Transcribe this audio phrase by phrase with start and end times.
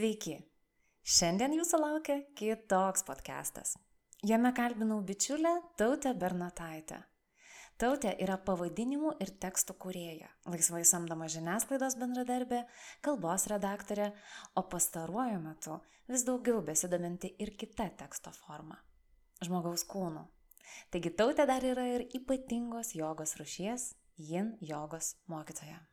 [0.00, 0.38] Sveiki!
[1.04, 3.74] Šiandien jūsų laukia kitoks podcastas.
[4.24, 7.02] Jame kalbinau bičiulę Tautę Bernataitę.
[7.76, 12.62] Tautė yra pavadinimų ir tekstų kūrėja, laisvai samdoma žiniasklaidos bendradarbė,
[13.04, 14.08] kalbos redaktorė,
[14.56, 15.76] o pastaruoju metu
[16.08, 18.80] vis daugiau besidominti ir kita teksto forma-
[19.44, 20.24] žmogaus kūnu.
[20.88, 25.89] Taigi Tautė dar yra ir ypatingos jogos rušies, jin jogos mokytoja.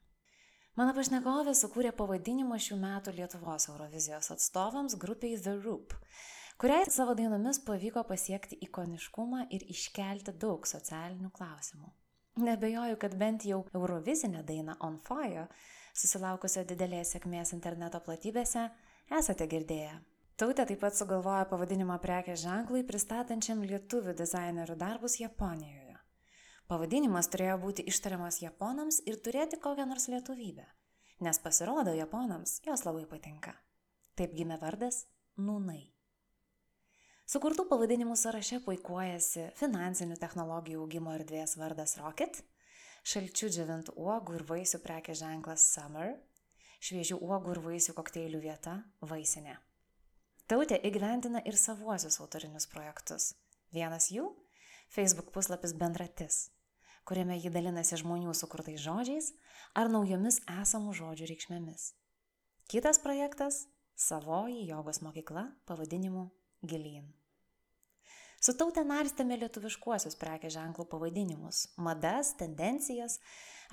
[0.77, 5.95] Mano pašnekovė sukūrė pavadinimą šių metų Lietuvos Eurovizijos atstovams grupiai The Roop,
[6.61, 11.89] kuriai savo dainomis pavyko pasiekti ikoniškumą ir iškelti daug socialinių klausimų.
[12.45, 15.47] Nebejoju, kad bent jau Eurovizinę dainą On Fire,
[15.97, 18.67] susilaukusio didelės sėkmės interneto platybėse,
[19.17, 19.97] esate girdėję.
[20.37, 25.86] Tautė taip pat sugalvojo pavadinimą prekės ženklui pristatančiam lietuvių dizainerių darbus Japonijoje.
[26.67, 30.65] Pavadinimas turėjo būti ištariamas japonams ir turėti kokią nors lietuvybę,
[31.23, 33.53] nes pasirodo japonams jos labai patinka.
[34.19, 35.05] Taip gimė vardas
[35.39, 35.93] Nūnai.
[37.31, 42.41] Sukurtų pavadinimų sąraše puikuojasi finansinių technologijų augimo erdvės vardas Rocket,
[43.07, 46.17] šalčių džiovintų uogų ir vaisių prekės ženklas Summer,
[46.83, 49.55] šviežių uogų ir vaisių kokteilių vieta Vaisinė.
[50.51, 53.31] Tautė įgyvendina ir savuosius autorinius projektus.
[53.71, 54.33] Vienas jų-
[54.95, 56.47] Facebook puslapis Bendratis
[57.07, 59.31] kuriame ji dalinasi žmonių sukurtais žodžiais
[59.79, 61.93] ar naujomis esamų žodžių reikšmėmis.
[62.67, 63.67] Kitas projektas-
[64.07, 66.29] savoji jogos mokykla pavadinimu
[66.67, 67.07] Gilyn.
[68.37, 73.19] Su tautė narstėme lietuviškuosius prekės ženklų pavadinimus, madas, tendencijas,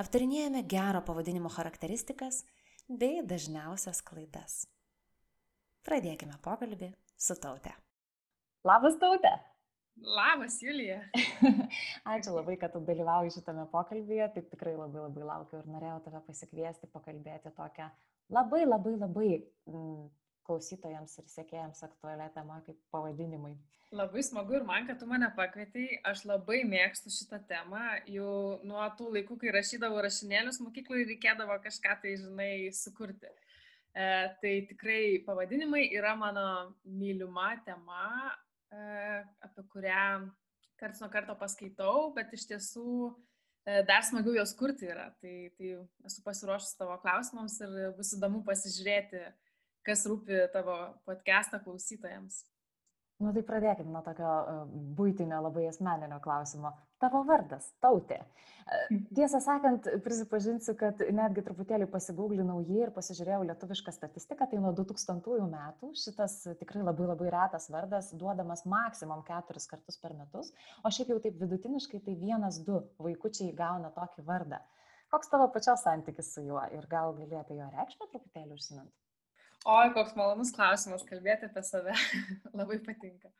[0.00, 2.44] aptarinėjome gero pavadinimo charakteristikas
[2.88, 4.66] bei dažniausias klaidas.
[5.84, 7.74] Pradėkime pokalbį su tautė.
[8.64, 9.34] Labas tautė!
[10.02, 10.98] Labas, Julija.
[12.14, 14.26] Ačiū labai, kad tu dalyvauji šitame pokalbėje.
[14.34, 17.88] Taip tikrai labai labai laukiu ir norėjau tave pasikviesti, pakalbėti tokią
[18.34, 19.30] labai labai labai
[19.68, 20.08] mm,
[20.48, 23.54] klausytojams ir sėkėjams aktualią temą kaip pavadinimai.
[23.94, 26.00] Labai smagu ir man, kad tu mane pakvietei.
[26.10, 27.84] Aš labai mėgstu šitą temą.
[28.10, 33.30] Jau nuo tų laikų, kai rašydavau rašinėlius mokykloje, reikėdavo kažką tai, žinai, sukurti.
[33.94, 34.06] E,
[34.42, 38.34] tai tikrai pavadinimai yra mano mylima tema
[38.72, 40.30] apie kurią
[40.80, 45.10] karts nuo karto paskaitau, bet iš tiesų e, dar smagiau jos kurti yra.
[45.22, 45.76] Tai, tai
[46.08, 49.22] esu pasiruošus tavo klausimams ir bus įdomu pasižiūrėti,
[49.86, 50.76] kas rūpi tavo
[51.06, 52.42] podcastą klausytojams.
[53.22, 54.56] Nu tai pradėkime nuo tokio e,
[54.98, 56.74] būtinio, labai asmeninio klausimo.
[57.04, 58.16] Tavo vardas- tautė.
[58.64, 64.72] E, tiesą sakant, prisipažinsiu, kad netgi truputėlį pasigūglinau jį ir pasižiūrėjau lietuvišką statistiką, tai nuo
[64.78, 70.88] 2000 metų šitas tikrai labai labai retas vardas duodamas maksimum keturis kartus per metus, o
[70.96, 74.64] šiaip jau taip vidutiniškai tai vienas, du vaikučiai gauna tokį vardą.
[75.12, 78.96] Koks tavo pačios santykis su juo ir gal gali apie jo reikšmę truputėlį užsiminti?
[79.64, 81.92] Oi, koks malonus klausimas kalbėti apie save.
[82.58, 83.30] labai patinka.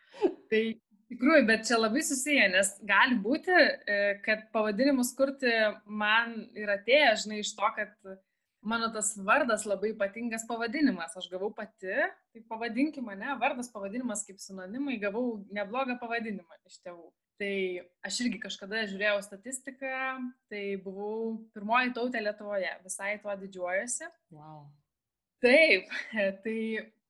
[0.52, 0.62] Tai
[1.10, 5.52] tikrųjų, bet čia labai susiję, nes gali būti, e, kad pavadinimus kurti
[5.86, 8.14] man ir atėjo, žinai, iš to, kad
[8.64, 11.16] mano tas vardas labai ypatingas pavadinimas.
[11.16, 11.92] Aš gavau pati,
[12.32, 17.10] tai pavadinkime mane, vardas pavadinimas kaip sinonimai, gavau neblogą pavadinimą iš tėvų.
[17.42, 17.54] Tai
[18.06, 19.94] aš irgi kažkada žiūrėjau statistiką,
[20.52, 24.10] tai buvau pirmoji tautė Lietuvoje, visai tuo didžiuojuosi.
[24.36, 24.68] Wow.
[25.44, 25.90] Taip,
[26.44, 26.58] tai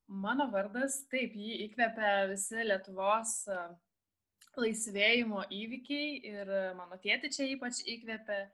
[0.08, 3.34] mano vardas, taip, jį įkvėpia visi Lietuvos
[4.54, 8.44] laisvėjimo įvykiai ir mano tėti čia ypač įkvėpia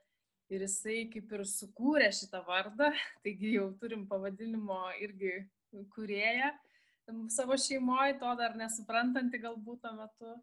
[0.50, 2.90] ir jisai kaip ir sukūrė šitą vardą,
[3.24, 5.36] taigi jau turim pavadinimo irgi
[5.94, 6.50] kurėję
[7.28, 10.34] savo šeimoje, to dar nesuprantanti galbūt tuo metu.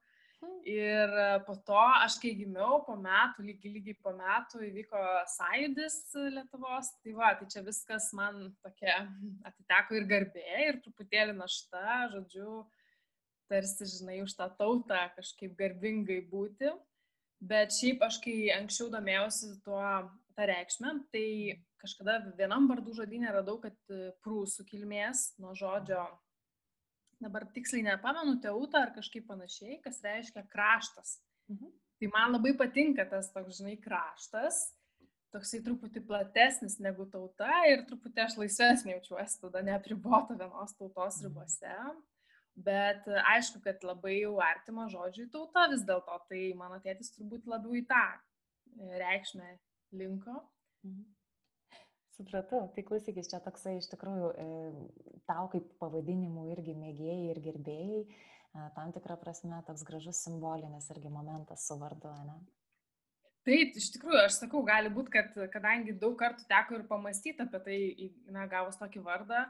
[0.67, 5.03] Ir e, po to, aš kai gimiau, po metų, lygiai, lygiai po metų įvyko
[5.33, 5.95] sąjudis
[6.35, 8.99] Lietuvos, tai va, tai čia viskas man tokia
[9.47, 12.59] atiteko ir garbė, ir truputėlį našta, žodžiu,
[13.49, 16.69] tarsi, žinai, už tą tautą kažkaip garbingai būti.
[17.39, 19.81] Bet šiaip aš, kai anksčiau domėjausi tuo
[20.37, 21.27] tą reikšmę, tai
[21.81, 23.77] kažkada vienam vardų žodynė radau, kad
[24.25, 26.03] prūsų kilmės nuo žodžio
[27.21, 31.19] dabar tiksliai nepamenu, teuta ar kažkaip panašiai, kas reiškia kraštas.
[31.49, 31.71] Mhm.
[31.99, 34.73] Tai man labai patinka tas toks, žinai, kraštas.
[35.33, 41.25] toksai truputį platesnis negu tauta ir truputį aš laisvesnė jaučiuosi tada neapribota vienos tautos Mhm.
[41.27, 41.73] ribose.
[42.55, 47.75] Bet aišku, kad labai jau artima žodžiui tauta vis dėlto, tai mano tėtis turbūt labiau
[47.75, 48.19] į tą
[49.03, 49.59] reikšmę
[49.93, 50.47] linko.
[50.85, 51.05] Mhm.
[52.17, 54.45] Supratau, tai klausykis, čia toksai iš tikrųjų e,
[55.29, 61.11] tau kaip pavadinimų irgi mėgėjai ir gerbėjai, e, tam tikrą prasme toks gražus simbolinis irgi
[61.13, 62.39] momentas su vardu, ne?
[63.47, 67.61] Taip, iš tikrųjų, aš sakau, gali būti, kad kadangi daug kartų teko ir pamastyti apie
[67.63, 67.77] tai,
[68.33, 69.45] na, gavus tokį vardą,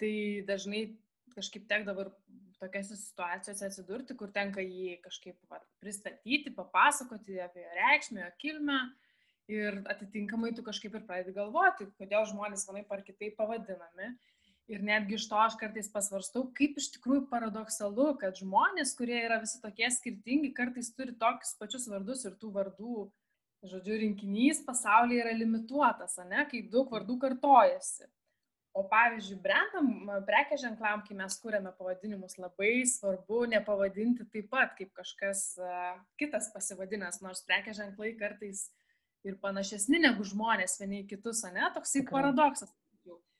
[0.00, 0.12] tai
[0.48, 0.86] dažnai
[1.34, 2.14] kažkaip tekdavo ir
[2.62, 8.78] tokiose situacijose atsidurti, kur tenka jį kažkaip va, pristatyti, papasakoti apie jo reikšmę, jo kilmę.
[9.48, 14.10] Ir atitinkamai tu kažkaip ir pradedi galvoti, kodėl žmonės vienaip ar kitaip pavadinami.
[14.68, 19.38] Ir netgi iš to aš kartais pasvarstau, kaip iš tikrųjų paradoksalu, kad žmonės, kurie yra
[19.40, 23.06] visi tokie skirtingi, kartais turi tokius pačius vardus ir tų vardų,
[23.64, 28.10] žodžiu, rinkinys pasaulyje yra limituotas, ne, kai daug vardų kartojasi.
[28.76, 29.88] O pavyzdžiui, brandam,
[30.28, 36.52] prekė ženklam, kai mes kūrėme pavadinimus, labai svarbu nepavadinti taip pat kaip kažkas uh, kitas
[36.52, 38.68] pasivadinęs, nors prekė ženklai kartais
[39.24, 42.12] ir panašesni negu žmonės vieni į kitus, ne, toksai Tikrai.
[42.20, 42.70] paradoksas.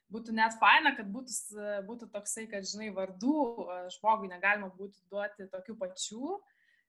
[0.08, 1.34] Būtų net faina, kad būtų,
[1.84, 3.32] būtų toksai, kad, žinai, vardų
[3.98, 6.38] žmogui negalima būtų duoti tokių pačių.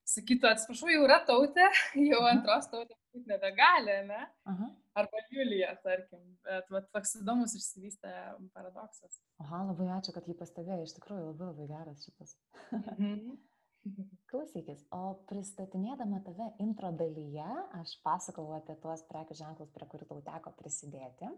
[0.09, 1.65] Sakytų, atsiprašau, jau yra tautė,
[2.09, 2.29] jau Mhm.
[2.31, 4.21] antros tautės būt nebegali, ne?
[4.47, 4.69] Aha.
[4.97, 6.23] Arba Julija, tarkim.
[6.47, 8.09] Bet va, toks įdomus išsivystė
[8.55, 9.19] paradoksas.
[9.43, 12.37] Aha, labai ačiū, kad jį pastebėjai, iš tikrųjų labai labai geras šitas.
[12.71, 13.37] Mhm.
[14.29, 17.47] Klausykis, o pristatinėdama tave intro dalyje,
[17.79, 21.31] aš pasakojau apie tuos prekių ženklus, prie kurių tau teko prisidėti.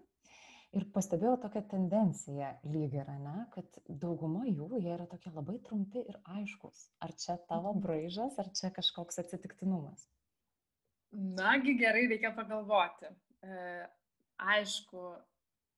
[0.76, 6.04] Ir pastebėjau tokią tendenciją lyg yra, ne, kad dauguma jų jie yra tokie labai trumpi
[6.08, 6.86] ir aiškus.
[7.04, 7.82] Ar čia tavo Mhm.
[7.84, 10.08] braižas, ar čia kažkoks atsitiktinumas?
[11.12, 13.12] Nagi gerai, reikia pagalvoti.
[13.44, 13.88] E,
[14.40, 15.16] aišku,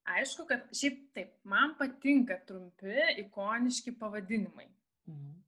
[0.06, 2.94] aišku, kad šiaip taip, man patinka trumpi,
[3.26, 4.68] ikoniški pavadinimai.
[5.08, 5.43] Mhm.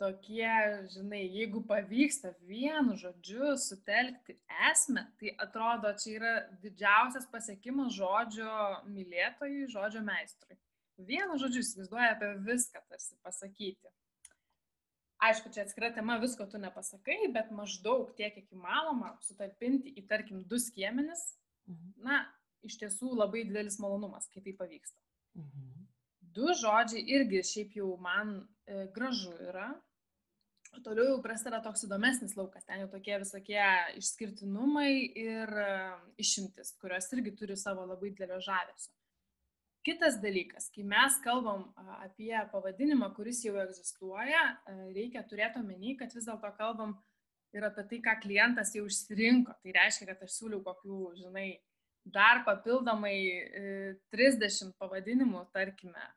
[0.00, 0.48] Tokie,
[0.94, 4.38] žinai, jeigu pavyksta vienu žodžiu sutelkti
[4.70, 6.30] esmę, tai atrodo, čia yra
[6.62, 8.54] didžiausias pasiekimas žodžio
[8.88, 10.56] mylėtojui, žodžio meistrui.
[11.10, 13.92] Vienu žodžiu įsivaizduoja apie viską tarsi pasakyti.
[15.20, 20.40] Aišku, čia atskira tema, visko tu nepasakai, bet maždaug tiek, kiek įmanoma sutalpinti į, tarkim,
[20.48, 21.34] du skiemenis,
[21.68, 21.92] Mhm.
[22.02, 22.24] na,
[22.66, 24.98] iš tiesų labai didelis malonumas, kai tai pavyksta.
[25.36, 25.86] Mhm.
[26.34, 29.68] Du žodžiai irgi šiaip jau man e, gražu yra.
[30.78, 33.60] Toliau jau prasideda toks įdomesnis laukas, ten jau tokie visokie
[33.98, 35.72] išskirtinumai ir e,
[36.22, 38.92] išimtis, kurios irgi turi savo labai didelio žavesio.
[39.84, 45.96] Kitas dalykas, kai mes kalbam a, apie pavadinimą, kuris jau egzistuoja, e, reikia turėti omeny,
[46.00, 46.94] kad vis dėlto kalbam
[47.56, 49.58] ir apie tai, ką klientas jau išsirinko.
[49.60, 51.48] Tai reiškia, kad aš siūliau kokių, žinai,
[52.06, 53.62] dar papildomai e,
[54.14, 56.08] 30 pavadinimų, tarkime,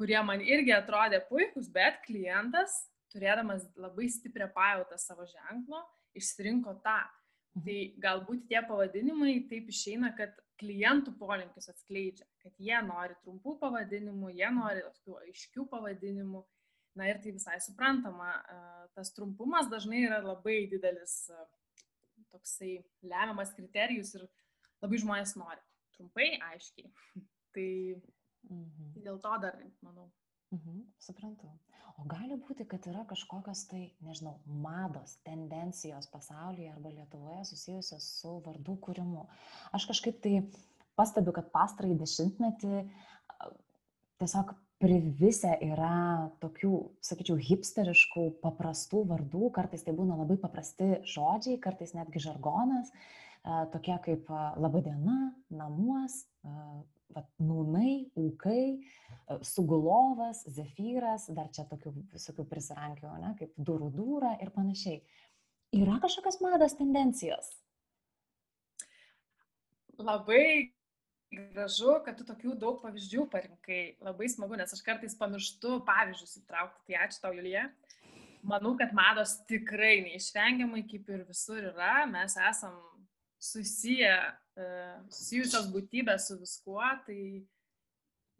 [0.00, 5.82] kurie man irgi atrodė puikus, bet klientas, turėdamas labai stiprią pajautą savo ženklo,
[6.18, 7.00] išsirinko tą.
[7.56, 7.64] Mhm.
[7.66, 14.30] Tai galbūt tie pavadinimai taip išeina, kad klientų polinkius atskleidžia, kad jie nori trumpų pavadinimų,
[14.36, 16.44] jie nori tokių aiškių pavadinimų.
[16.98, 18.54] Na ir tai visai suprantama, e,
[18.96, 21.42] tas trumpumas dažnai yra labai didelis e,
[22.32, 22.72] toksai
[23.06, 24.26] lemiamas kriterijus ir
[24.82, 25.62] labai žmonės nori.
[25.96, 26.90] Trumpai, aiškiai.
[27.50, 27.70] Tai
[28.48, 28.92] Mhm.
[28.94, 30.08] Tai dėl to dar, manau.
[30.54, 31.50] Mhm, suprantu.
[32.00, 38.38] O gali būti, kad yra kažkokios tai, nežinau, mados, tendencijos pasaulyje arba Lietuvoje susijusios su
[38.46, 39.26] vardų kūrimu.
[39.76, 40.38] Aš kažkaip tai
[40.96, 42.72] pastebiu, kad pastarąjį dešimtmetį
[44.20, 46.72] tiesiog privisę yra tokių,
[47.04, 52.88] sakyčiau, hipsteriškų, paprastų vardų, kartais tai būna labai paprasti žodžiai, kartais netgi žargonas,
[53.74, 56.22] tokie kaip a, labadiena, namuos,
[57.14, 58.64] vat, nūnai, ūkai,
[59.26, 65.00] a, sugulovas, zefyras, dar čia tokių visokių prisirankiau, ne, kaip durų dūra ir panašiai.
[65.76, 67.52] Yra kažkokios mados tendencijos?
[70.00, 70.72] Labai
[71.30, 73.80] gražu, kad tu tokių daug pavyzdžių parinkai.
[74.02, 76.82] Labai smagu, nes aš kartais pamirštu pavyzdžius įtraukti.
[76.88, 77.68] Tai ačiū tau, Julija.
[78.42, 82.06] Manau, kad mados tikrai neišvengiamai, kaip ir visur yra.
[82.10, 82.74] Mes esam
[83.38, 84.39] susiję, e,
[85.12, 86.82] susijusios būtybės su viskuo.
[87.06, 87.20] Tai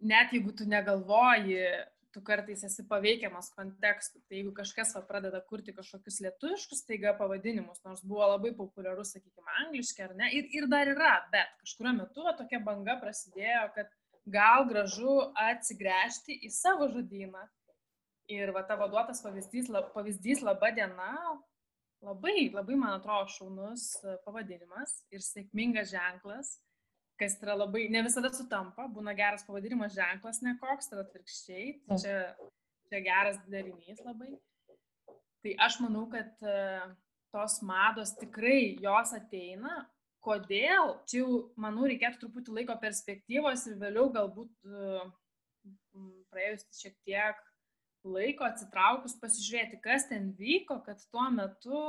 [0.00, 1.64] net jeigu tu negalvoji,
[2.12, 4.22] tu kartais esi paveikiamas kontekstų.
[4.26, 9.46] Tai jeigu kažkas va, pradeda kurti kažkokius lietuviškus taiga pavadinimus, nors buvo labai populiarus, sakykime,
[9.66, 13.92] angliškai ar ne, ir, ir dar yra, bet kažkurio metu va, tokia banga prasidėjo, kad
[14.30, 17.46] gal gražu atsigręžti į savo žodyną.
[18.30, 21.14] Ir va tavo duotas pavyzdys, la, pavyzdys laba diena,
[22.04, 23.92] labai, labai, man atrodo, šaunus
[24.24, 26.56] pavadinimas ir sėkmingas ženklas,
[27.20, 32.00] kas yra labai, ne visada sutampa, būna geras pavadinimas ženklas, ne koks, tai atvirkščiai, tai
[32.00, 32.16] čia,
[32.88, 34.32] čia geras darinys labai.
[35.44, 36.32] Tai aš manau, kad
[37.32, 39.84] tos mados tikrai jos ateina.
[40.20, 40.98] Kodėl?
[41.08, 44.50] Čia jau, manau, reikėtų truputį laiko perspektyvos ir vėliau galbūt
[46.32, 47.40] praėjus šiek tiek
[48.06, 51.82] laiko atsitraukus pasižiūrėti, kas ten vyko, kad tuo metu,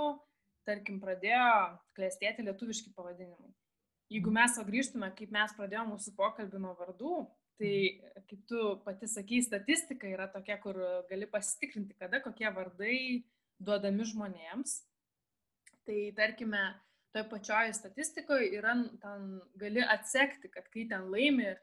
[0.67, 3.53] tarkim, pradėjo klėstėti lietuviški pavadinimai.
[4.11, 7.15] Jeigu mes grįžtume, kaip mes pradėjome mūsų pokalbį nuo vardų,
[7.61, 7.73] tai
[8.27, 10.77] kaip tu pati sakai, statistika yra tokia, kur
[11.09, 12.97] gali pasitikrinti, kada kokie vardai
[13.61, 14.81] duodami žmonėms.
[15.87, 16.61] Tai tarkime,
[17.15, 21.53] toje pačioje statistikoje yra, ten gali atsekti, kad kai ten laimi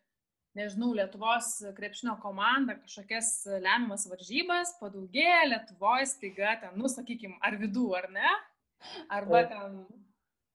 [0.58, 7.86] nežinau, Lietuvos krepšinio komanda kažkokias lemiamas varžybas, padaugėja Lietuvoje staiga ten, nu, sakykime, ar vidų,
[7.98, 8.34] ar ne,
[9.14, 9.78] arba ten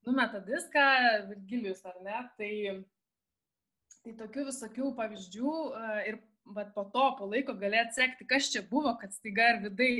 [0.05, 0.83] numeta diską
[1.29, 2.53] Virgilius, ar ne, tai,
[4.03, 6.19] tai tokių visokių pavyzdžių e, ir
[6.55, 9.93] bet po to, po laiko gali atsekti, kas čia buvo, kad staiga ar vidai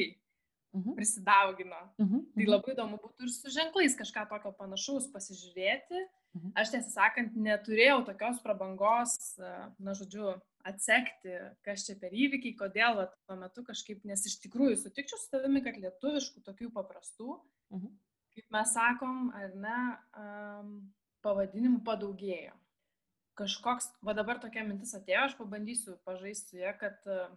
[0.76, 0.96] mhm.
[0.98, 1.80] prisidaugino.
[2.02, 2.26] Mhm.
[2.34, 2.52] Tai mhm.
[2.52, 6.04] labai įdomu būtų ir su ženklais kažką tokio panašaus pasižiūrėti.
[6.58, 10.32] Aš tiesą sakant, neturėjau tokios prabangos, na, žodžiu,
[10.66, 11.36] atsekti,
[11.66, 15.62] kas čia per įvykiai, kodėl va, tuo metu kažkaip, nes iš tikrųjų sutikčiau su tavimi,
[15.66, 17.38] kad lietuviškų tokių paprastų,
[17.76, 17.94] mhm.
[18.34, 19.80] kaip mes sakom, ar ne,
[20.18, 20.76] um,
[21.26, 22.56] pavadinimų padaugėjo.
[23.38, 27.30] Kažkoks, va dabar tokia mintis atėjo, aš pabandysiu pažaisti su ja, kad uh,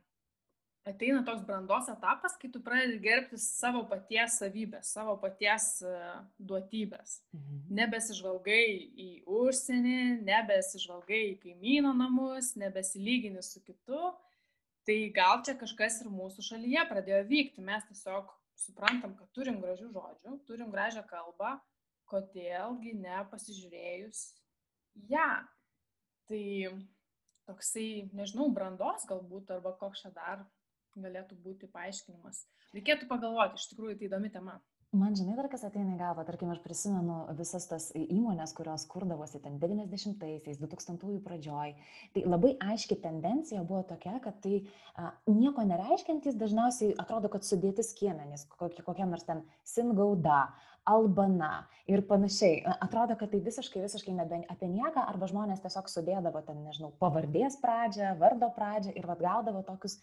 [0.86, 7.18] ateina toks brandos etapas, kai tu pradedi gerbti savo paties savybės, savo paties uh, duotybės.
[7.34, 7.64] Mhm.
[7.80, 8.62] Nebesižvalgai
[9.06, 14.12] į užsienį, nebesižvalgai į kaimyno namus, nebesilygini su kitu.
[14.86, 17.64] Tai gal čia kažkas ir mūsų šalyje pradėjo vykti.
[17.66, 21.56] Mes tiesiog suprantam, kad turim gražių žodžių, turim gražią kalbą,
[22.06, 24.22] kodėlgi nepasižiūrėjus
[25.10, 25.18] ją.
[25.18, 25.30] Ja.
[26.26, 26.42] Tai
[27.46, 30.40] toksai, nežinau, brandos galbūt, arba koks čia dar
[31.02, 32.44] galėtų būti paaiškinimas.
[32.76, 34.60] Reikėtų pagalvoti, iš tikrųjų tai įdomi tema.
[34.96, 39.40] Man žinai dar kas ateina į galvą, tarkim, aš prisimenu visas tas įmonės, kurios kurdavosi
[39.42, 41.74] ten 90-aisiais, 2000-ųjų pradžioj.
[42.14, 44.62] Tai labai aiški tendencija buvo tokia, kad tai
[44.94, 50.46] a, nieko nereiškiantys dažniausiai atrodo, kad sudėti skiemenys, kokie, kokie nors ten singauda,
[50.86, 52.62] albana ir panašiai.
[52.78, 57.58] Atrodo, kad tai visiškai, visiškai nebe apie nieką, arba žmonės tiesiog sudėdavo ten, nežinau, pavardės
[57.62, 59.98] pradžią, vardo pradžią ir vad gaudavo tokius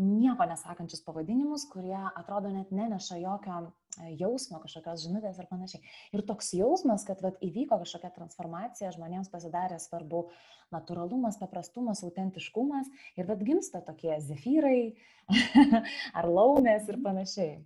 [0.00, 5.82] nieko nesakančius pavadinimus, kurie atrodo net neneša jokio e, jausmo, kažkokios žinutės ir panašiai.
[6.16, 10.26] Ir toks jausmas, kad vat, įvyko kažkokia transformacija, žmonėms pasidarė svarbu
[10.74, 12.88] natūralumas, paprastumas, autentiškumas
[13.18, 14.94] ir vad gimsta tokie zefyrai
[16.18, 17.60] ar laumės ir panašiai.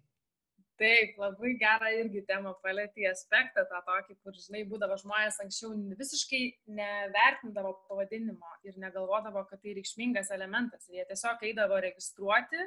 [0.80, 6.40] Taip, labai gerą irgi temą palėtį aspektą, tą tokį, kur, žinai, būdavo žmonės anksčiau visiškai
[6.78, 10.88] nevertindavo pavadinimo ir negalvodavo, kad tai reikšmingas elementas.
[10.90, 12.58] Jie tiesiog eidavo registruoti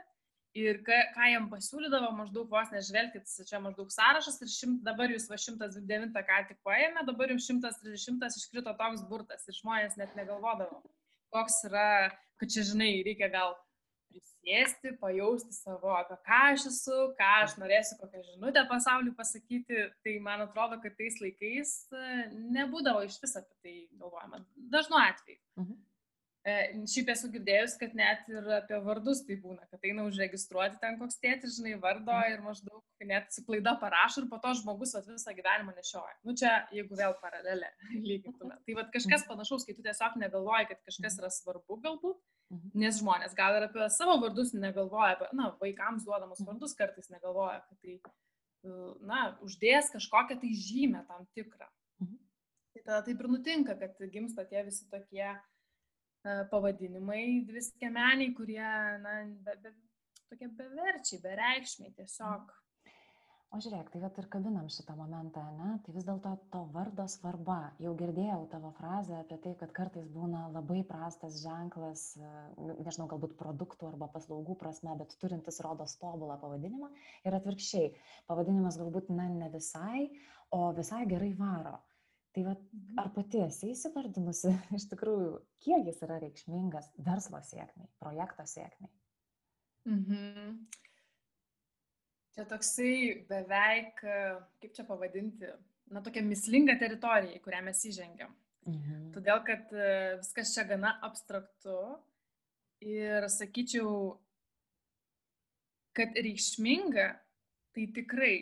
[0.56, 5.28] ir ką, ką jam pasiūlydavo, maždaug vos nežvelgit, čia maždaug sąrašas ir šimt, dabar jūs
[5.28, 10.80] va 109 ką tik paėmė, dabar jums 130 iškrito toks burtas ir žmonės net negalvodavo,
[11.36, 11.90] koks yra,
[12.40, 13.58] kad čia, žinai, reikia gal
[14.12, 19.88] prisėsti, pajausti savo, apie ką aš esu, ką aš norėsiu, kokią žinutę pasauliu pasakyti.
[20.06, 22.06] Tai man atrodo, kad tais laikais e,
[22.58, 24.44] nebūdavo iš vis apie tai galvojama.
[24.76, 25.42] Dažnu atveju.
[25.62, 25.84] Mhm.
[26.48, 26.54] E,
[26.88, 31.20] šiaip esu girdėjus, kad net ir apie vardus tai būna, kad eina užregistruoti ten koks
[31.20, 32.36] tėtis, žinai, vardo mhm.
[32.38, 36.16] ir maždaug net su klaida parašo ir po to žmogus vat, visą gyvenimą nešioja.
[36.24, 37.68] Nu čia, jeigu vėl paralelė
[38.10, 38.56] lygintume.
[38.64, 39.34] Tai vad kažkas mhm.
[39.34, 42.80] panašaus, kai tu tiesiog negalvoji, kad kažkas yra svarbu galbūt, Mhm.
[42.80, 46.54] Nes žmonės gal ir apie savo vardus negalvoja, apie, na, vaikams duodamus mhm.
[46.54, 47.98] vardus kartais negalvoja, kad tai,
[49.04, 51.68] na, uždės kažkokią tai žymę tam tikrą.
[52.00, 52.16] Mhm.
[52.72, 55.44] Tai tada taip ir nutinka, kad gimsta tie visi tokie uh,
[56.52, 58.70] pavadinimai dviskemeniai, kurie,
[59.04, 59.74] na, be, be,
[60.30, 62.56] tokie beverčiai, bereikšmiai tiesiog.
[63.56, 65.78] O žiūrėk, tai vat ir kabinam šitą momentą, ne?
[65.84, 67.56] Tai vis dėlto to vardo svarba.
[67.80, 73.38] Jau girdėjau tavo frazę apie tai, kad kartais būna labai prastas ženklas, e, nežinau, galbūt
[73.40, 76.92] produktų arba paslaugų prasme, bet turintis rodos tobulą pavadinimą.
[77.24, 77.94] Ir atvirkščiai,
[78.28, 80.10] pavadinimas galbūt na, ne visai,
[80.52, 81.78] o visai gerai varo.
[82.38, 82.98] Tai mhm.
[83.02, 85.30] ar pati esi įsivardinusi iš tikrųjų,
[85.66, 88.92] kiek jis yra reikšmingas verslo sėkmiai, projekto sėkmiai?
[89.90, 90.52] Mhm.
[92.38, 92.92] Čia toksai
[93.26, 95.50] beveik, kaip čia pavadinti,
[95.90, 98.38] na tokia mislinga teritorija, į kurią mes įžengiam.
[98.70, 99.10] Mhm.
[99.18, 99.74] Todėl, kad
[100.22, 101.80] viskas čia gana abstraktu
[102.86, 104.14] ir sakyčiau,
[105.98, 107.10] kad reikšminga,
[107.74, 108.36] tai tikrai,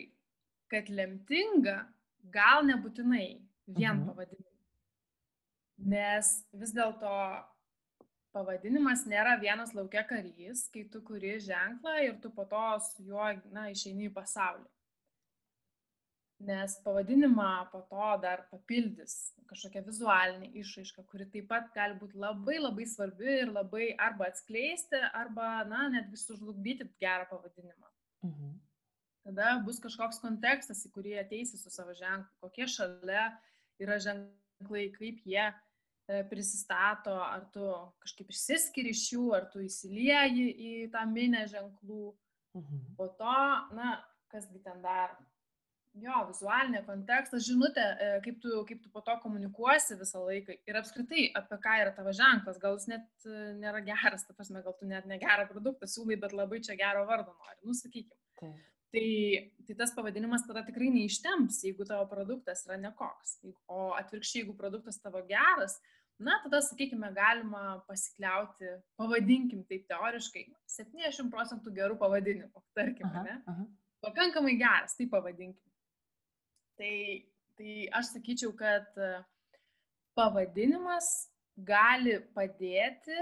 [0.68, 1.78] kad lemtinga
[2.34, 4.06] gal nebūtinai vien Mhm.
[4.08, 4.52] pavadinimu.
[5.78, 7.44] Nes vis dėlto
[8.32, 13.26] pavadinimas nėra vienas laukia karys, kai tu kuri ženklą ir tu po to su juo,
[13.52, 14.66] na, išeini į pasaulį.
[16.38, 22.58] Nes pavadinimą po to dar papildys kažkokia vizualinė išraiška, kuri taip pat gali būti labai
[22.60, 27.88] labai svarbi ir labai arba atskleisti, arba, na, netgi sužlugdyti gerą pavadinimą.
[28.24, 28.60] Mhm.
[29.24, 33.38] Tada bus kažkoks kontekstas, į kurį ateisi su savo ženklu, kokie šalia
[33.82, 37.66] yra ženklai, kaip jie e, prisistato, ar tu
[38.04, 42.12] kažkaip išsiskiri iš jų, ar tu įsilieji į tą minę ženklų.
[42.56, 42.84] Mhm.
[42.96, 43.38] Po to,
[43.76, 43.96] na,
[44.32, 45.16] kasgi ten dar.
[45.96, 50.76] Jo, vizualinė kontekstas, žinutė, e, kaip tu, kaip tu po to komunikuosi visą laiką ir
[50.76, 52.60] apskritai apie ką yra tavo ženklas.
[52.60, 56.36] Gal jis net e, nėra geras, ta prasme, gal tu net negerą produktą siūlai, bet
[56.36, 57.62] labai čia gero vardo nori.
[57.64, 58.20] Nu, sakykime.
[58.42, 58.60] Taip.
[58.94, 59.08] Tai,
[59.66, 63.40] tai tas pavadinimas tada tikrai neištemps, jeigu tavo produktas yra nekoks.
[63.66, 65.74] O atvirkščiai, jeigu produktas tavo geras,
[66.18, 70.46] na, tada, sakykime, galima pasikliauti, pavadinkim taip teoriškai,
[70.78, 73.38] 70 procentų gerų pavadinimų, tarkim, Aha, ne?
[73.52, 73.66] aha.
[74.06, 75.72] Pakankamai geras, tai pavadinkim.
[76.80, 76.94] Tai,
[77.58, 78.86] tai aš sakyčiau, kad
[80.16, 81.08] pavadinimas
[81.56, 83.16] gali padėti,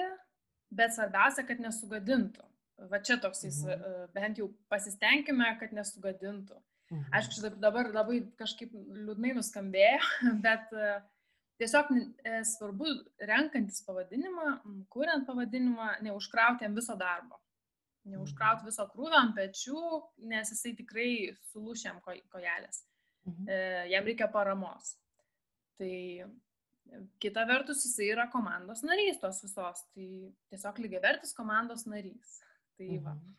[0.74, 2.42] bet svarbiausia, kad nesugadintų.
[2.90, 3.82] Va čia toks jis, Mhm.
[3.82, 6.56] e, bent jau pasistengime, kad nesugadintų.
[6.90, 7.04] Mhm.
[7.12, 10.00] Aišku, šitą dabar labai kažkaip liūdnai nuskambėjo,
[10.46, 11.02] bet e,
[11.58, 11.86] tiesiog
[12.24, 12.84] e, svarbu
[13.20, 17.38] renkantis pavadinimą, kuriant pavadinimą, neužkrauti jam viso darbo.
[18.04, 19.80] Neužkrauti viso krūvio ant pečių,
[20.28, 22.82] nes jisai tikrai sulūšiam kojelės.
[23.24, 23.46] Mhm.
[23.88, 24.96] Jam reikia paramos.
[25.78, 26.26] Tai
[27.18, 29.80] kita vertus, jisai yra komandos narys tos visos.
[29.94, 30.08] Tai
[30.52, 32.40] tiesiog lygiavertis komandos narys.
[32.78, 33.14] Tai va.
[33.14, 33.34] Mhm.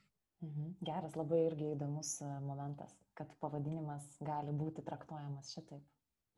[0.45, 0.71] Mhm.
[0.85, 5.83] Geras, labai irgi įdomus e, momentas, kad pavadinimas gali būti traktuojamas šitaip.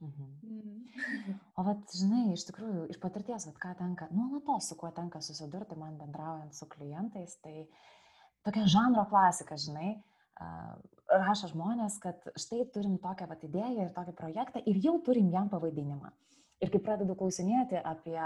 [0.06, 0.28] Mhm.
[0.46, 1.38] Mm.
[1.58, 5.78] O vat, žinai, iš tikrųjų, iš patirties, vat, ką tenka, nuolatos su kuo tenka susidurti
[5.80, 7.66] man bendraujant su klientais, tai
[8.46, 9.96] tokia žanro klasika, žinai,
[11.10, 15.50] rašo žmonės, kad štai turim tokią vat idėją ir tokį projektą ir jau turim jam
[15.50, 16.12] pavadinimą.
[16.58, 18.18] Ir kai pradedu klausinėti apie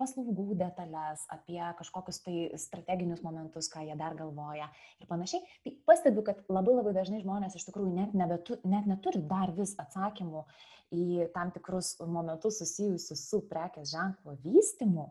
[0.00, 4.66] paslaugų detalės, apie kažkokius tai strateginius momentus, ką jie dar galvoja
[5.00, 9.24] ir panašiai, tai pastebiu, kad labai labai dažnai žmonės iš tikrųjų net, nebetu, net neturi
[9.24, 10.44] dar vis atsakymų
[10.92, 15.08] į tam tikrus momentus susijusius su prekės ženklo vystimu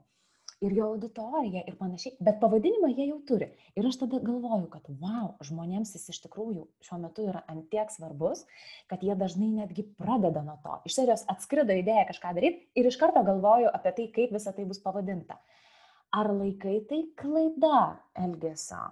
[0.62, 3.48] ir jo auditorija ir panašiai, bet pavadinimą jie jau turi.
[3.78, 8.44] Ir aš tada galvoju, kad wow, žmonėms jis iš tikrųjų šiuo metu yra antiek svarbus,
[8.92, 10.78] kad jie dažnai netgi pradeda nuo to.
[10.86, 14.68] Iš serijos atskrido idėja kažką daryti ir iš karto galvoju apie tai, kaip visa tai
[14.70, 15.40] bus pavadinta.
[16.14, 18.84] Ar laikai tai klaida elgesio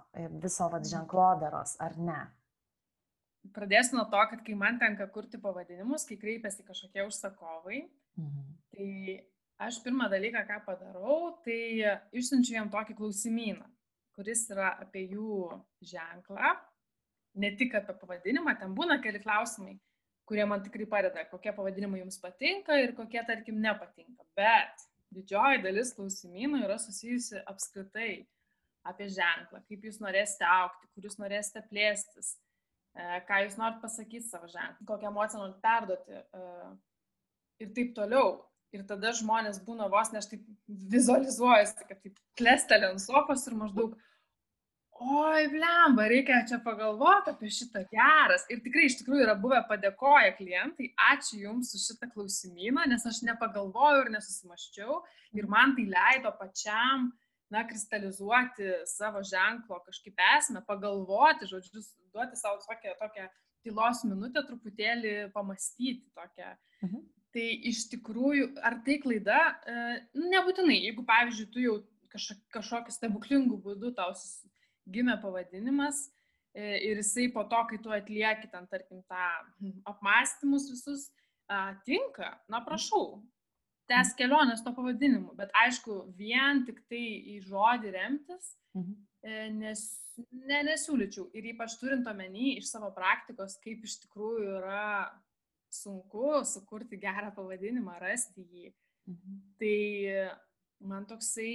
[0.42, 2.20] viso vad ženklodaros, ar ne?
[3.54, 7.84] Pradėsiu nuo to, kad kai man tenka kurti pavadinimus, kai kreipiasi kažkokie užsakovai,
[8.18, 8.42] Mhm.
[8.74, 8.88] tai
[9.60, 11.60] aš pirmą dalyką, ką padarau, tai
[12.16, 13.68] išsiunčiu jam tokį klausimyną,
[14.16, 15.50] kuris yra apie jų
[15.92, 16.54] ženklą,
[17.40, 19.76] ne tik apie pavadinimą, ten būna keli klausimai,
[20.28, 24.26] kurie man tikrai padeda, kokie pavadinimai jums patinka ir kokie, tarkim, nepatinka.
[24.38, 28.12] Bet didžioji dalis klausimynų yra susijusi apskritai
[28.86, 32.36] apie ženklą, kaip jūs norėsite aukti, kur jūs norėsite plėstis,
[32.96, 36.44] e, ką jūs norit pasakyti savo ženklą, kokią emociją norit perduoti e,
[37.64, 38.38] ir taip toliau.
[38.76, 40.44] Ir tada žmonės būna vos, nes aš taip
[40.92, 43.96] vizualizuojuosi, kad taip klestelė ant sofos ir maždaug,
[45.00, 48.44] oi, blemba, reikia čia pagalvoti apie šitą geras.
[48.52, 53.22] Ir tikrai iš tikrųjų yra buvę padėkoję klientai, ačiū Jums už šitą klausimyną, nes aš
[53.26, 55.00] nepagalvojau ir nesusimaščiau.
[55.40, 57.10] Ir man tai leido pačiam,
[57.50, 61.82] na, kristalizuoti savo ženklo kažkaip esmę, pagalvoti, žodžiu,
[62.14, 63.26] duoti savo tokią, tokią
[63.64, 66.54] tylos minutę, truputėlį pamastyti tokią.
[66.86, 67.08] Mhm.
[67.34, 69.38] Tai iš tikrųjų, ar tai klaida?
[69.62, 69.74] E,
[70.18, 71.76] nebūtinai, jeigu, pavyzdžiui, tu jau
[72.10, 74.10] kažkok- kažkokiu stebuklingu būdu tau
[74.90, 76.08] gimė pavadinimas
[76.54, 79.26] e, ir jisai po to, kai tu atlieki ten, tarkim, tą
[79.86, 81.10] apmąstymus visus,
[81.86, 83.22] tinka, na prašau,
[83.90, 87.04] tęs kelionės to pavadinimu, bet aišku, vien tik tai
[87.36, 88.94] į žodį remtis, Mhm.
[89.22, 89.80] e, nes,
[90.32, 91.30] ne, nesiūlyčiau.
[91.34, 95.10] Ir ypač turint omeny iš savo praktikos, kaip iš tikrųjų yra
[95.74, 98.70] sunku sukurti gerą pavadinimą, rasti jį.
[99.10, 99.40] Mhm.
[99.60, 99.76] Tai
[100.80, 101.52] man toksai,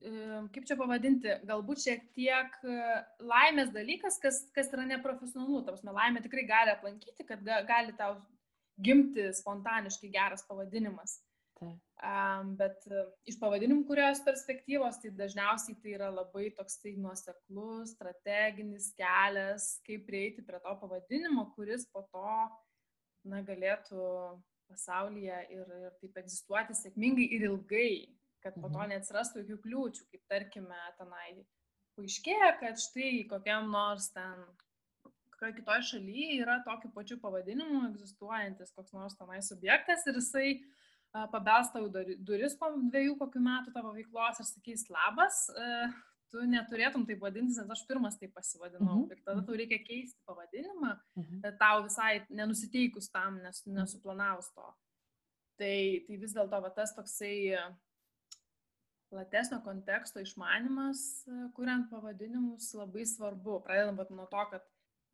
[0.00, 0.12] e,
[0.52, 2.78] kaip čia pavadinti, galbūt šiek tiek e,
[3.24, 5.62] laimės dalykas, kas, kas yra neprofesionalu.
[5.66, 8.18] Tavs laimė tikrai gali aplankyti, kad ga, gali tau
[8.76, 11.20] gimti spontaniškai geras pavadinimas.
[11.56, 11.78] Taip.
[12.04, 18.90] Um, bet uh, iš pavadinimų kurios perspektyvos, tai dažniausiai tai yra labai toksai nuoseklus, strateginis
[18.98, 22.34] kelias, kaip prieiti prie to pavadinimo, kuris po to
[23.26, 24.06] na, galėtų
[24.70, 27.90] pasaulyje ir, ir taip egzistuoti sėkmingai ir ilgai,
[28.42, 28.90] kad po to Mhm.
[28.94, 31.44] neatsirastų jokių kliūčių, kaip tarkime tenai
[31.96, 34.42] paaiškėja, kad štai kokiam nors ten,
[35.36, 40.48] kokioje kitoje šalyje yra tokiu pačiu pavadinimu egzistuojantis koks nors tenai subjektas ir jisai
[41.32, 45.46] pabels tau duris po dviejų kokių metų tavo veiklos ir sakys labas,
[46.30, 49.04] tu neturėtum taip vadintis, nes aš pirmas taip pasivadinau.
[49.06, 49.46] Mhm, Ir tada mhm.
[49.46, 51.40] tau reikia keisti pavadinimą, Mhm.
[51.40, 54.66] bet tau visai nenusiteikus tam, nes nesuplanavus to.
[55.58, 57.60] Tai, tai vis dėlto va, tas toksai e,
[59.10, 63.62] platesnio konteksto išmanimas, e, kuriant pavadinimus, labai svarbu.
[63.64, 64.62] Pradedam vat nuo to, kad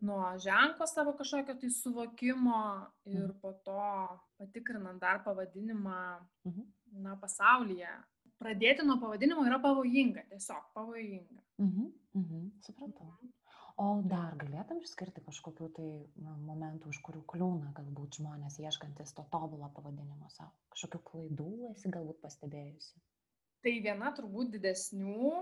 [0.03, 3.40] nuo ženklo savo kažkokio tai suvokimo ir Mhm.
[3.40, 6.62] po to patikrinant dar pavadinimą Mhm.
[7.05, 7.92] na, pasaulyje.
[8.42, 11.40] Pradėti nuo pavadinimo yra pavojinga, tiesiog pavojinga.
[11.62, 11.92] Mhm.
[12.18, 12.50] Mhm.
[12.66, 13.12] Supratau.
[13.81, 15.87] O dar galėtum išskirti kažkokių tai
[16.20, 20.52] momentų, už kurių kliūna galbūt žmonės ieškantis to tobulo pavadinimo savo.
[20.74, 23.00] Kažkokių klaidų esi galbūt pastebėjusi.
[23.64, 25.33] Tai viena turbūt didesnių,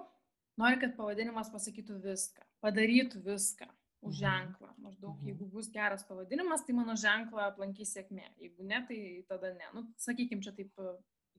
[0.60, 3.66] nori, kad pavadinimas pasakytų viską, padarytų viską
[4.02, 4.20] už Mhm.
[4.22, 4.70] ženklą.
[4.78, 5.26] Maždaug, Mhm.
[5.26, 8.28] jeigu bus geras pavadinimas, tai mano ženklą aplankys sėkmė.
[8.38, 9.66] Jeigu ne, tai tada ne.
[9.74, 10.70] Nu, sakykime, čia taip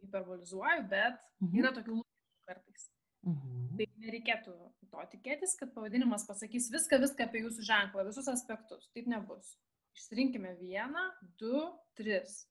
[0.06, 1.60] hiperbolizuoju, bet Mhm.
[1.62, 2.90] yra tokių lūkesčių kartais.
[3.26, 3.78] Mhm.
[3.78, 4.54] Tai nereikėtų
[4.92, 8.90] to tikėtis, kad pavadinimas pasakys viską, viską apie jūsų ženklą, visus aspektus.
[8.96, 9.56] Taip nebus.
[9.96, 12.48] Išsirinkime vieną, du, tris.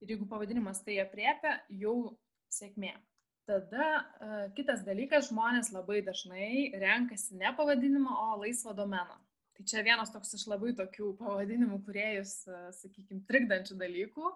[0.00, 2.16] Ir jeigu pavadinimas tai apriepia, jau
[2.54, 2.94] sėkmė.
[3.48, 3.86] Tada
[4.20, 9.16] uh, kitas dalykas, žmonės labai dažnai renkasi ne pavadinimą, o laisvą domeną.
[9.56, 14.32] Tai čia vienas toks iš labai tokių pavadinimų, kuriejus, uh, sakykime, trikdančių dalykų,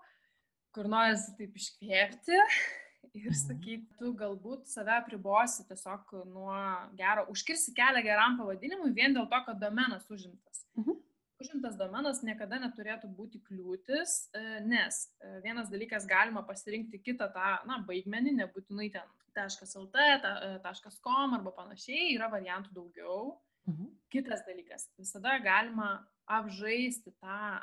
[0.74, 2.38] kur norisi taip iškvėpti
[3.12, 3.38] ir Mhm.
[3.38, 6.56] sakyti, tu galbūt save apribosi tiesiog nuo
[6.96, 10.64] gero, užkirsi kelią geram pavadinimui vien dėl to, kad domenas užimtas.
[10.80, 11.00] Mhm.
[11.42, 17.48] Užimtas domenas niekada neturėtų būti kliūtis, e, nes e, vienas dalykas galima pasirinkti kitą tą,
[17.66, 20.60] na, baigmenį, nebūtinai ten .lt, e,
[21.02, 23.40] .com arba panašiai, yra variantų daugiau.
[23.66, 23.90] Mhm.
[24.10, 27.60] Kitas dalykas, visada galima apžaisti tą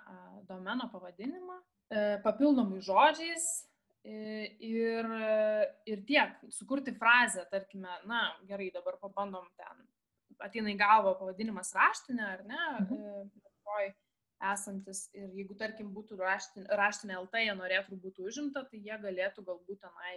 [0.47, 1.59] domeno pavadinimą
[2.23, 3.45] papildomais žodžiais
[4.05, 5.07] e, ir,
[5.89, 9.81] ir tiek, sukurti frazę, tarkime, na gerai, dabar pabandom ten,
[10.39, 12.95] ateina į galvą pavadinimas raštinė ar ne, Mhm.
[12.95, 13.89] e, Lietuvoj
[14.53, 19.43] esantis ir jeigu, tarkim, būtų raštinė, raštinė LT, jie norėtų būti užimta, tai jie galėtų
[19.43, 20.13] galbūt tenai,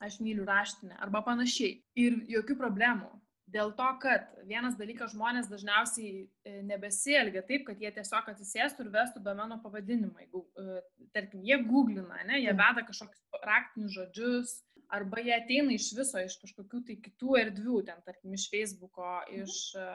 [0.00, 1.82] aš myliu raštinę arba panašiai.
[1.96, 3.10] Ir jokių problemų.
[3.46, 8.90] Dėl to, kad vienas dalykas žmonės dažniausiai e, nebesielgia taip, kad jie tiesiog atsisėstų ir
[8.96, 10.24] vestų domeno pavadinimą.
[10.24, 10.80] Jeigu, e,
[11.14, 14.56] tarkim, jie googlina, ne, jie veda kažkokius raktinius žodžius,
[14.98, 19.60] arba jie ateina iš viso, iš kažkokių tai kitų erdvių, ten, tarkim, iš Facebooko, iš,
[19.78, 19.88] e,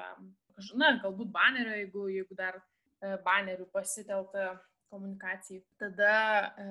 [0.80, 2.64] na, galbūt banerio, jeigu, jeigu dar
[3.02, 4.54] banerių pasitelta
[4.92, 5.64] komunikacijai.
[5.82, 6.14] Tada
[6.60, 6.66] e,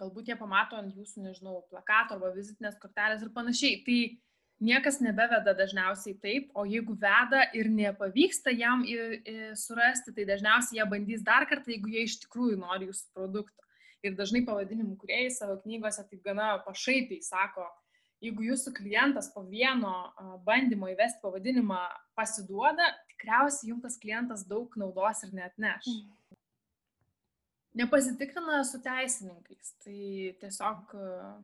[0.00, 3.80] galbūt jie pamato ant jūsų, nežinau, plakato arba vizitinės kortelės ir panašiai.
[3.86, 3.98] Tai
[4.60, 10.80] niekas nebeveda dažniausiai taip, o jeigu veda ir nepavyksta jam į, į surasti, tai dažniausiai
[10.80, 13.54] jie bandys dar kartą, jeigu jie iš tikrųjų nori jūsų produkto.
[14.06, 17.66] Ir dažnai pavadinimų kuriejai savo knygose taip gana pašaipiai sako,
[18.22, 19.94] jeigu jūsų klientas po vieno
[20.46, 21.80] bandymo įvesti pavadinimą
[22.18, 25.90] pasiduoda, tikriausiai jums tas klientas daug naudos ir net neš.
[27.78, 31.42] Nepasitikrina su teisininkais, tai tiesiog mm,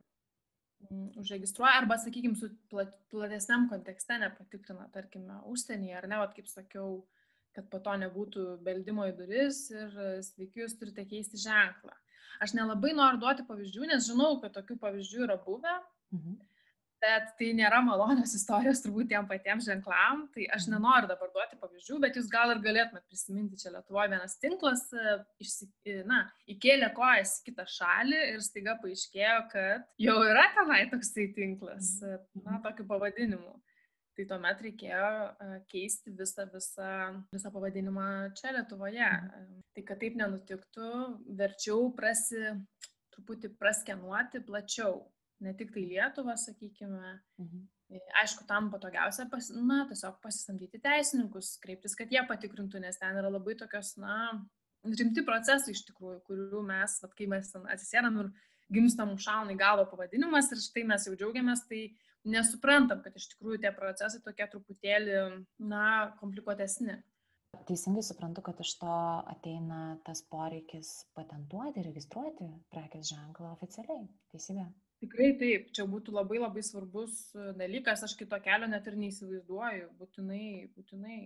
[1.21, 7.03] užregistruoja arba, sakykime, su plat, platesniam kontekste nepatikrina, tarkime, užsienyje ar ne, vat, kaip sakiau,
[7.55, 9.93] kad po to nebūtų beldimo į duris ir
[10.27, 11.93] sveiki, jūs turite keisti ženklą.
[12.43, 15.75] Aš nelabai noriu duoti pavyzdžių, nes žinau, kad tokių pavyzdžių yra buvę,
[16.13, 16.35] Mhm.
[17.03, 21.99] Bet tai nėra malonios istorijos turbūt tiem patiems ženklam, tai aš nenoriu dabar duoti pavyzdžių,
[22.03, 26.91] bet jūs gal ir galėtumėt prisiminti, čia Lietuvoje vienas tinklas, e, išsi, e, na, įkėlė
[26.97, 32.59] kojas į kitą šalį ir staiga paaiškėjo, kad jau yra tenai toksai tinklas, e, na,
[32.65, 33.59] tokiu pavadinimu.
[34.15, 35.07] Tai tuomet reikėjo
[35.67, 36.91] keisti visą, visą,
[37.35, 38.05] visą pavadinimą
[38.39, 39.09] čia Lietuvoje.
[39.11, 40.89] E, Tai kad taip nenutiktų,
[41.35, 42.53] verčiau prasi,
[43.11, 45.01] truputį praskenuoti plačiau.
[45.43, 47.67] Ne tik tai Lietuvą, sakykime, Mhm.
[47.89, 53.19] E, Aišku, tam patogiausia, pas, na, tiesiog pasisamdyti teisininkus, kreiptis, kad jie patikrintų, nes ten
[53.19, 54.15] yra labai tokios, na,
[54.85, 58.31] rimti procesai iš tikrųjų, kurių mes, vat, kai mes atsisėdam ir
[58.73, 61.81] gimstam šauna į galvą pavadinimas ir štai mes jau džiaugiamės, tai
[62.25, 65.19] nesuprantam, kad iš tikrųjų tie procesai tokie truputėlį,
[65.59, 66.97] na, komplikuotesni.
[67.69, 68.95] Teisingai suprantu, kad iš to
[69.31, 74.09] ateina tas poreikis patentuoti, registruoti prekės ženklą oficialiai.
[74.33, 74.65] Teisybė.
[75.05, 79.93] Tikrai taip, čia būtų labai labai svarbus e, dalykas, aš kito kelio net ir neįsivaizduoju,
[80.01, 81.21] būtinai, būtinai.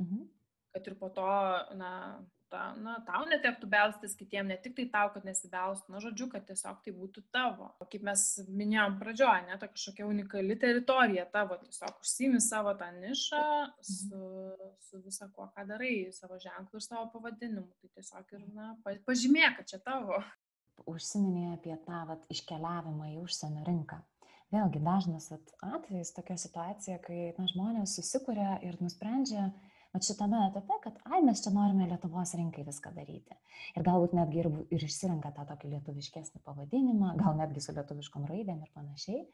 [0.00, 0.28] Mhm.
[0.70, 1.26] kad ir po to,
[1.74, 1.90] na,
[2.50, 6.44] ta, na, tau netektų belstis, kitiem ne tik tai tau, kad nesibelstų, na, žodžiu, kad
[6.48, 7.70] tiesiog tai būtų tavo.
[7.82, 12.90] O kaip mes minėjom pradžioje, ne, ta kažkokia unikali teritorija tavo, tiesiog užsimi savo tą
[13.00, 13.42] nišą
[13.82, 14.22] su,
[14.86, 17.70] su visa kuo, ką darai, savo ženklų ir savo pavadinimu.
[17.82, 18.72] Tai tiesiog ir, na,
[19.08, 20.22] pažymėk, kad čia tavo.
[20.88, 24.00] Užsiminė apie tą vat, iškeliavimą į užsienio rinką.
[24.50, 29.50] Vėlgi dažnas vat, atvejis tokia situacija, kai na, žmonės susikuria ir nusprendžia,
[29.94, 33.38] vat šitame etape, kad ai mes čia norime Lietuvos rinkai viską daryti.
[33.78, 38.64] Ir galbūt netgi ir, ir išsirenka tą tokį lietuviškesnį pavadinimą, gal netgi su lietuviškom raidėm
[38.64, 39.24] ir panašiai.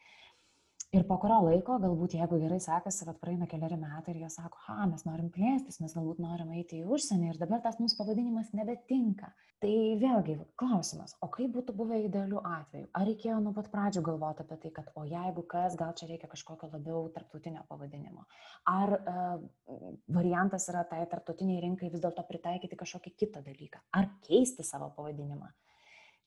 [0.95, 4.61] Ir po kurio laiko, galbūt jeigu gerai sekasi, kad praeina keliari metai ir jie sako,
[4.69, 8.53] ha, mes norim plėstis, mes galbūt norim eiti į užsienį ir dabar tas mūsų pavadinimas
[8.55, 9.33] nebetinka.
[9.65, 12.87] Tai vėlgi klausimas, o kaip būtų buvę idealių atveju?
[12.95, 16.31] Ar reikėjo nuo pat pradžių galvoti apie tai, kad o jeigu kas, gal čia reikia
[16.31, 18.29] kažkokio labiau tarptautinio pavadinimo?
[18.71, 23.83] Ar uh, variantas yra tai tarptautiniai rinkai vis dėlto pritaikyti kažkokį kitą dalyką?
[23.97, 25.51] Ar keisti savo pavadinimą?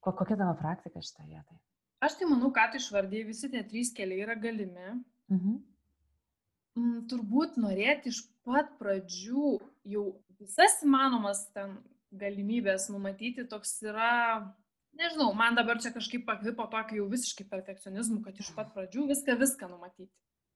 [0.04, 1.62] Kokia tavo praktika šitoje vietoje?
[2.00, 4.94] Aš tai manau, kad išvardėjai, visi tie trys keliai yra galimi.
[5.32, 5.58] Mhm.
[6.80, 9.58] Mm, turbūt norėti iš pat pradžių
[9.90, 10.04] jau
[10.40, 11.76] visas įmanomas ten
[12.16, 14.46] galimybės numatyti toks yra,
[14.98, 19.36] nežinau, man dabar čia kažkaip pakvipo tokio jau visiškai perfekcionizmu, kad iš pat pradžių viską,
[19.42, 20.12] viską numatyti.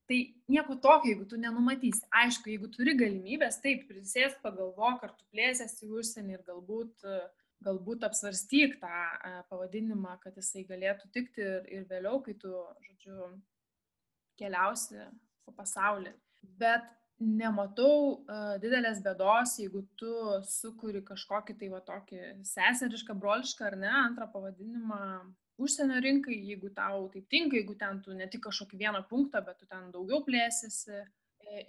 [0.08, 0.20] Tai
[0.52, 2.04] nieko tokio, jeigu tu nenumatysi.
[2.24, 7.30] Aišku, jeigu turi galimybės, taip, prisės, pagalvok, ar tu plėsiesi į užsienį ir galbūt uh,
[7.66, 9.04] galbūt apsvarstyk tą
[9.50, 12.52] pavadinimą, kad jisai galėtų tikti ir, ir vėliau, kai tu,
[12.88, 13.30] žodžiu,
[14.40, 15.08] keliausi
[15.46, 16.14] po pasaulį.
[16.60, 16.86] Bet
[17.24, 17.94] nematau
[18.26, 20.12] uh, didelės bėdos, jeigu tu
[20.48, 25.00] sukuri kažkokį tai va tokį seserišką, brolišką ar ne, antrą pavadinimą
[25.62, 29.62] užsienio rinkai, jeigu tau taip tinka, jeigu ten tu ne tik kažkokį vieną punktą, bet
[29.62, 31.04] tu ten daugiau plėsiesi.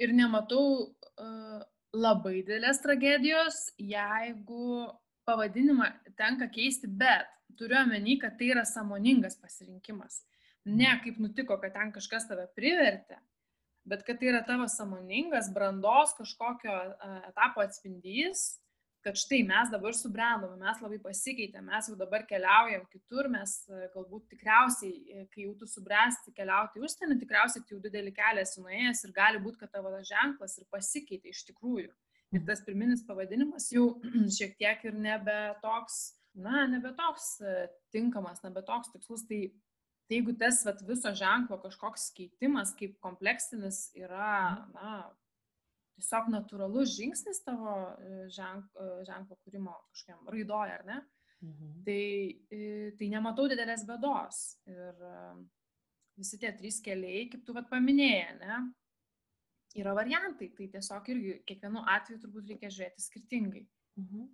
[0.01, 1.63] Ir nematau uh,
[1.95, 4.89] labai didelės tragedijos, jeigu
[5.27, 10.23] pavadinimą tenka keisti, bet turiu omeny, kad tai yra samoningas pasirinkimas.
[10.65, 13.19] Ne kaip nutiko, kad ten kažkas tave privertė,
[13.85, 16.77] bet kad tai yra tavo samoningas brandos kažkokio
[17.29, 18.55] etapo atspindys,
[19.05, 23.53] kad štai mes dabar subrendome, mes labai pasikeitėme, mes jau dabar keliaujam kitur, mes
[23.93, 28.65] galbūt tikriausiai, e, kai jau tu subręsti keliauti užsienį, tikriausiai tu jau didelį kelią esi
[28.65, 31.93] nuėjęs ir gali būti, kad tavo ženklas ir pasikeitė iš tikrųjų
[32.35, 33.87] ir tas pirminis pavadinimas jau
[34.37, 37.55] šiek tiek ir nebe toks, na, nebe toks e,
[37.95, 39.27] tinkamas, nebe toks tikslus.
[39.31, 39.41] Tai,
[40.09, 44.75] tai jeigu tas vat, viso ženklo kažkoks keitimas kaip kompleksinis yra, mhm.
[44.77, 44.95] na,
[45.95, 51.03] tiesiog natūralus žingsnis tavo e, ženk, e, ženklo kūrimo kažkokiam raidoje, ar ne?
[51.45, 51.75] Mhm.
[51.85, 52.05] Tai,
[52.99, 54.39] tai nematau didelės bėdos.
[54.71, 55.03] Ir
[56.17, 58.63] visi tie trys keliai, kaip tu vat paminėjai, ne?
[59.81, 63.67] Yra variantai, tai tiesiog irgi kiekvienu atveju turbūt reikia žiūrėti skirtingai.
[64.01, 64.31] Mhm.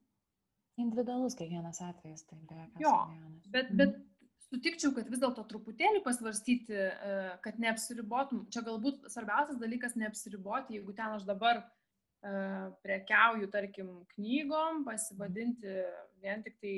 [0.81, 2.95] Individualus kiekvienas atvejis, tai be jokios jo.
[3.07, 3.51] Abejonės.
[3.53, 3.81] Bet, mhm.
[3.81, 8.47] bet sutikčiau, kad vis dėlto truputėlį pasvarstyti, e, kad neapsiribotum.
[8.53, 15.77] Čia galbūt svarbiausias dalykas neapsiriboti, jeigu ten aš dabar uh, prekiauju, tarkim, knygom, pasivadinti
[16.25, 16.75] vien tik tai,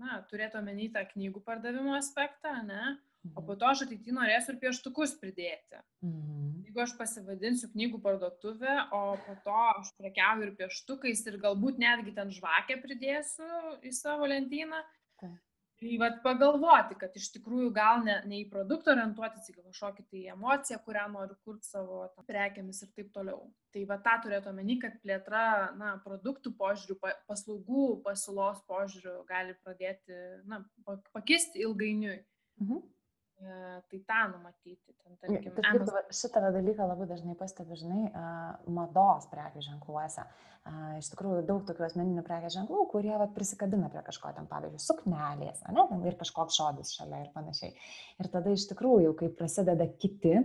[0.00, 2.96] na, turėtų omeny tą knygų pardavimo aspektą, ne?
[3.38, 5.78] O po to aš ateity norėsiu ir pieštukus pridėti.
[6.02, 6.61] Mhm.
[6.72, 12.14] Jeigu aš pasivadinsiu knygų parduotuvę, o po to aš prekiauju ir pieštukais ir galbūt netgi
[12.16, 13.48] ten žvakę pridėsiu
[13.84, 14.78] į savo lentyną,
[15.20, 15.34] tai.
[15.82, 20.22] Tai vad pagalvoti, kad iš tikrųjų gal ne, ne į produktą orientuotis, į kažkokį tai
[20.32, 23.50] emociją, kurią noriu kurti savo prekiamis ir taip toliau.
[23.74, 25.44] Tai va tą turėtų omeny, kad plėtra,
[25.76, 26.96] na, produktų požiūrių,
[27.28, 30.62] paslaugų pasiūlos požiūrių gali pradėti, na,
[31.12, 32.16] pakisti ilgainiui.
[32.62, 32.80] Mhm.
[33.42, 34.94] E, tai tą numatyti.
[35.02, 36.08] Ten, tarkim, Taip, Amazon...
[36.14, 38.04] Šitą dalyką labai dažnai pastebiu, žinai,
[38.70, 40.24] mados prekių ženkluose.
[41.00, 45.64] Iš tikrųjų, daug tokių asmeninių prekių ženklų, kurie vat, prisikabina prie kažko, ten, pavyzdžiui, suknelės,
[45.66, 47.74] ne, ten ir kažkoks žodis šalia ir panašiai.
[48.22, 50.36] Ir tada iš tikrųjų, kai prasideda kiti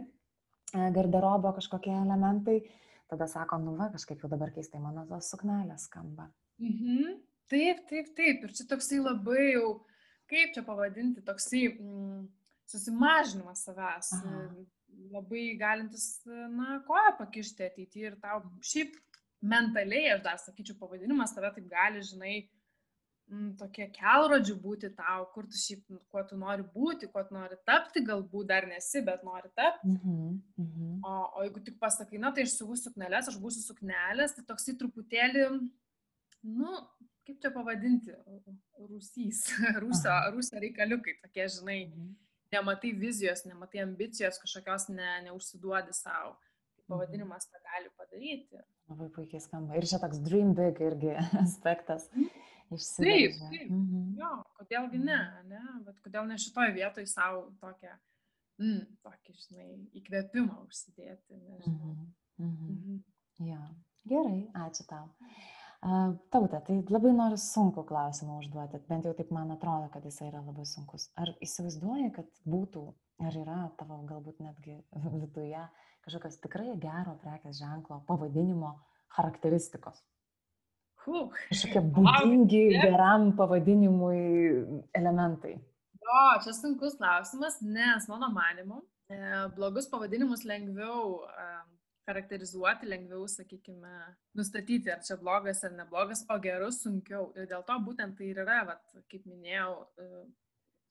[0.73, 2.63] garderobo kažkokie elementai,
[3.11, 6.31] tada sako, nu va, kažkaip jau dabar keistai mano tos suknelės skamba.
[6.63, 7.19] Mhm.
[7.47, 8.41] Taip, taip, taip.
[8.43, 9.69] Ir čia toksai labai jau,
[10.33, 11.67] kaip čia pavadinti, toksai...
[11.77, 12.25] Mm,
[12.67, 14.43] susimažinimas savęs, Aha.
[15.13, 18.95] labai galintis, na, koją pakišti ateityje ir tau šiaip
[19.41, 22.35] mentaliai, aš dar sakyčiau, pavadinimas tave taip gali, žinai,
[23.59, 28.03] tokie kelrodžių būti tau, kur tu šiaip, kuo tu nori būti, kuo tu nori tapti,
[28.07, 29.95] galbūt dar nesi, bet nori tapti.
[29.95, 30.93] Mhm, mhm.
[31.05, 34.77] O, o jeigu tik pasakai, na, tai aš siūsiu suknelės, aš būsiu suknelės, tai toksai
[34.79, 35.49] truputėlį,
[36.55, 36.77] nu,
[37.27, 38.15] kaip čia pavadinti,
[38.87, 39.43] rusys,
[39.83, 41.81] rusio, rusio reikaliukai, tokie, žinai.
[41.91, 42.15] Mhm
[42.53, 46.35] nematai vizijos, nematai ambicijos, kažkokios ne, neužsiduodi savo.
[46.75, 48.61] Tai pavadinimas tą gali padaryti.
[48.89, 49.75] labai puikiai skamba.
[49.75, 52.09] Ir čia toks dream big irgi aspektas.
[52.67, 53.69] Taip, taip.
[53.71, 54.13] Mhm.
[54.19, 57.93] Jo, kodėlgi ne, ne, bet kodėl ne šitoje vietoje savo tokią,
[58.59, 59.67] mm, tokį, žinai,
[60.01, 61.93] įkvėpimą užsidėti, nežinau.
[61.93, 62.09] Mhm.
[62.43, 62.73] Mhm.
[62.73, 62.97] Mhm.
[63.47, 63.61] Jo,
[64.09, 65.07] gerai, ačiū tau.
[65.85, 70.41] Tautė, tai labai noriu sunku klausimą užduoti, bent jau taip man atrodo, kad jis yra
[70.41, 71.11] labai sunkus.
[71.21, 72.81] Ar įsivaizduoji, kad būtų,
[73.21, 74.79] ar yra tavo galbūt netgi
[75.21, 75.61] viduje
[76.07, 78.73] kažkokios tikrai gero prekės ženklo pavadinimo
[79.13, 80.01] charakteristikos?
[81.05, 84.19] Kažkokie būdingi geram pavadinimui
[84.97, 85.59] elementai.
[86.07, 89.19] O, čia sunkus klausimas, nes mano manimu, e,
[89.55, 91.19] blogus pavadinimus lengviau
[92.07, 93.93] charakterizuoti lengviau, sakykime,
[94.37, 97.31] nustatyti, ar čia blogas ar neblogas, o gerus sunkiau.
[97.35, 100.25] Ir dėl to būtent tai ir yra, vat, kaip minėjau, e,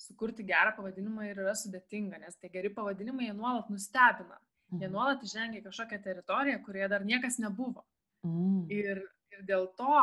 [0.06, 4.36] sukurti gerą pavadinimą ir yra sudėtinga, nes tie geri pavadinimai jie nuolat nustebina.
[4.68, 4.82] Mhm.
[4.82, 7.86] Jie nuolat žengia kažkokią teritoriją, kurioje dar niekas nebuvo.
[8.26, 8.66] Mhm.
[8.76, 10.02] Ir, ir dėl to,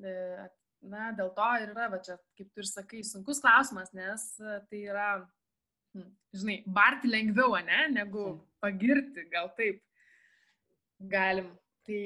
[0.00, 0.14] e,
[0.88, 4.60] na, dėl to ir yra, va čia, kaip tu ir sakai, sunkus klausimas, nes e,
[4.70, 5.10] tai yra,
[5.92, 6.08] hm,
[6.40, 8.30] žinai, barti lengviau, ne, negu
[8.62, 9.82] pagirti, gal taip
[10.98, 11.50] galim.
[11.86, 12.00] Tai,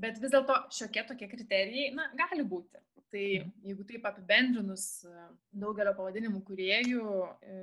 [0.00, 2.80] bet vis dėlto šiokie tokie kriterijai, na, gali būti.
[3.06, 3.52] Tai mhm.
[3.68, 5.14] jeigu taip apibendrinus e,
[5.54, 7.58] daugelio pavadinimų kuriejų e,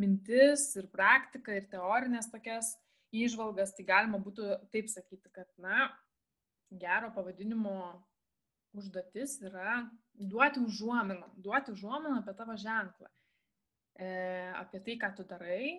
[0.00, 2.76] mintis ir praktika ir teorinės tokias
[3.14, 5.88] įžvalgas, tai galima būtų taip sakyti, kad, na,
[6.70, 7.74] gero pavadinimo
[8.76, 9.82] užduotis yra
[10.12, 13.08] duoti užuominą, duoti užuominą apie tavo ženklą,
[13.98, 14.08] e,
[14.60, 15.70] apie tai, ką tu darai,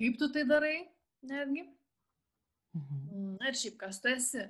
[0.00, 0.78] kaip tu tai darai,
[1.26, 1.66] netgi.
[2.76, 3.00] Mhm.
[3.10, 4.46] Mm, ir šiaip, kas tu esi.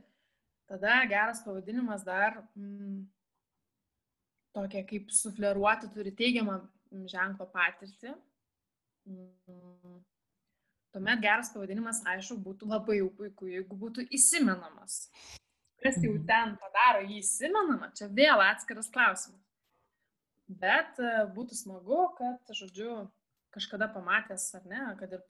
[0.70, 3.00] Tada geras pavadinimas dar mm,
[4.54, 8.14] tokia kaip sufleruoti turi teigiamą mm, ženklo patirtį.
[9.10, 10.00] Mm,
[10.94, 15.06] tuomet geras pavadinimas, aišku, būtų labai jau puiku, jeigu būtų įsimenamas.
[15.80, 16.26] Kas jau mhm.
[16.28, 19.40] ten padaro jį įsimenamą, čia vėl atskiras klausimas.
[20.60, 23.06] Bet e, būtų smagu, kad, žodžiu,
[23.54, 25.22] kažkada pamatęs, ar ne, kad ir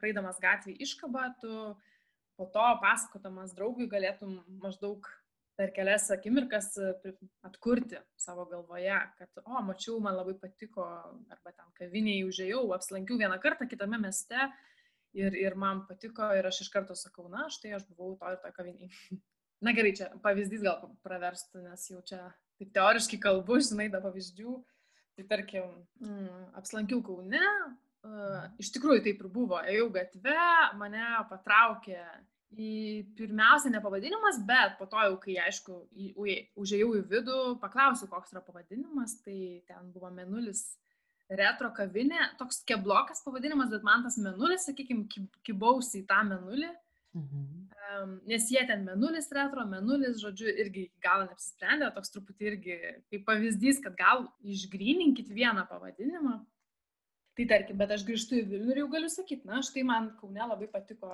[0.00, 1.56] praeidamas gatvį iškabą, tu
[2.38, 5.06] po to pasakotamas draugui galėtum maždaug
[5.58, 6.72] per kelias akimirkas
[7.44, 10.86] atkurti savo galvoje, kad, o, mačiau, man labai patiko,
[11.30, 14.48] arba ten kaviniai užėjau, apsilankiau vieną kartą kitame mieste
[15.14, 18.40] ir, ir man patiko ir aš iš karto sakau, na, štai aš buvau to ir
[18.42, 18.90] to kaviniai.
[19.62, 22.24] Na gerai, čia pavyzdys gal praverstų, nes jau čia
[22.58, 24.56] taip teoriškai kalbu, žinai, da pavyzdžių.
[25.16, 25.70] Tai tarkim,
[26.00, 27.40] mm, apsilankiau Kaune,
[28.08, 30.36] uh, iš tikrųjų taip ir buvo, ėjau gatve,
[30.80, 31.98] mane patraukė
[32.52, 32.70] į
[33.16, 35.76] pirmiausia ne pavadinimas, bet po to jau, kai aišku,
[36.60, 40.64] užėjau į vidų, paklausiau, koks yra pavadinimas, tai ten buvo menulis
[41.32, 46.91] retro kavinė, toks keblokas pavadinimas, bet man tas menulis, sakykime, kibausi į tą menulį Mhm.
[47.12, 52.78] Um, nes jie ten menulis retro, menulis, žodžiu, irgi gal neapsisprendė, toks truputį irgi
[53.12, 56.38] kaip pavyzdys, kad gal išgrininkit vieną pavadinimą.
[57.36, 60.44] Tai tarkim, bet aš grįžtu į Vilnių ir jau galiu sakyti, na, štai man Kaune
[60.44, 61.12] labai patiko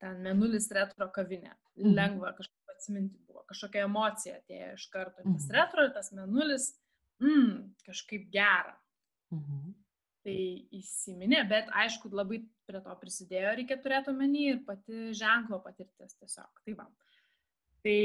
[0.00, 1.54] ten menulis retro kavinė.
[1.76, 1.94] Mhm.
[1.96, 5.22] Lengva kažkaip atsiminti buvo, kažkokia emocija atėjo iš karto.
[5.22, 5.54] Tas mhm.
[5.56, 6.70] retro ir tas menulis,
[7.24, 7.56] mm,
[7.88, 8.76] kažkaip gera.
[9.32, 9.74] Mhm
[10.26, 16.16] tai įsiminė, bet aišku, labai prie to prisidėjo, reikia turėti omeny ir pati ženklo patirtis
[16.18, 16.62] tiesiog.
[16.66, 16.86] Tai va.
[17.86, 18.00] Tai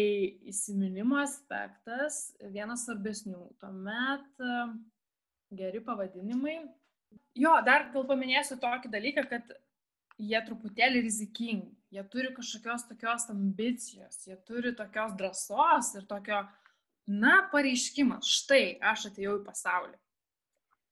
[0.51, 3.39] įsiminimo aspektas vienas svarbesnių.
[3.63, 4.43] Tuomet
[5.57, 6.59] geri pavadinimai.
[7.41, 9.55] Jo, dar gal paminėsiu tokį dalyką, kad
[10.21, 11.73] jie truputėlį rizikingi.
[11.91, 16.45] Jie turi kažkokios tokios ambicijos, jie turi tokios drąsos ir tokio,
[17.09, 18.29] na, pareiškimas.
[18.37, 19.97] Štai aš atėjau į pasaulį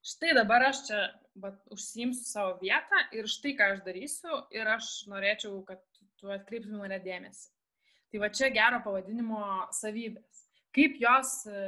[0.05, 0.99] štai dabar aš čia
[1.41, 5.83] vat, užsiimsiu savo vietą ir štai ką aš darysiu ir aš norėčiau, kad
[6.19, 7.49] tu atkreiptum mane dėmesį.
[8.09, 9.43] Tai va čia gero pavadinimo
[9.75, 10.47] savybės.
[10.75, 11.67] Kaip jos e,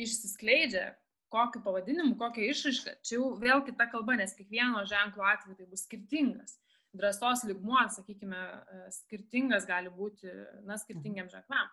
[0.00, 0.90] išsiskleidžia,
[1.32, 5.86] kokiu pavadinimu, kokią išraišką, čia jau vėl kita kalba, nes kiekvieno ženklo atveju tai bus
[5.88, 6.58] skirtingas.
[6.94, 10.30] Drąsos lygmuo, sakykime, e, skirtingas gali būti,
[10.68, 11.72] na, skirtingiam ženklam.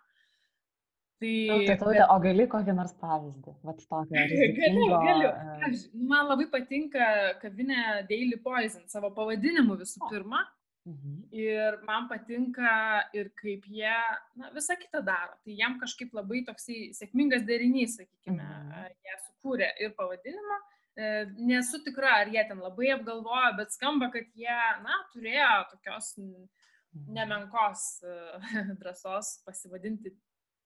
[1.21, 2.07] Tai, taute, bet...
[2.09, 3.51] O gali kokį nors pavyzdį?
[3.67, 4.23] Vat tokio.
[4.57, 5.29] Galiu, galiu.
[5.67, 7.09] Aš, man labai patinka
[7.43, 10.41] kavinė Daily Poison savo pavadinimu visų pirma.
[10.89, 11.19] Mhm.
[11.37, 12.71] Ir man patinka
[13.13, 13.93] ir kaip jie
[14.33, 15.37] na, visą kitą daro.
[15.45, 18.89] Tai jam kažkaip labai toksai sėkmingas derinys, sakykime, mhm.
[19.05, 20.57] jie sukūrė ir pavadinimą.
[20.97, 26.15] E, nesu tikra, ar jie ten labai apgalvojo, bet skamba, kad jie, na, turėjo tokios
[26.17, 26.49] mhm.
[27.13, 28.17] nemenkos e,
[28.81, 30.17] drąsos pasivadinti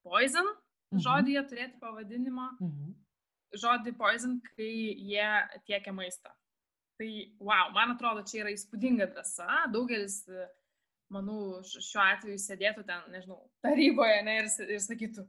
[0.06, 1.02] poison mhm.
[1.08, 2.52] žodyje turėti pavadinimą.
[2.60, 2.94] Mhm.
[3.56, 5.28] Žodį poison, kai jie
[5.68, 6.34] tiekia maistą.
[7.00, 7.08] Tai,
[7.44, 9.48] wow, man atrodo, čia yra įspūdinga drąsa.
[9.72, 10.46] Daugelis e,
[11.12, 15.26] manau, šiuo atveju sėdėtų ten, nežinau, taryboje ne, ir, ir sakytų,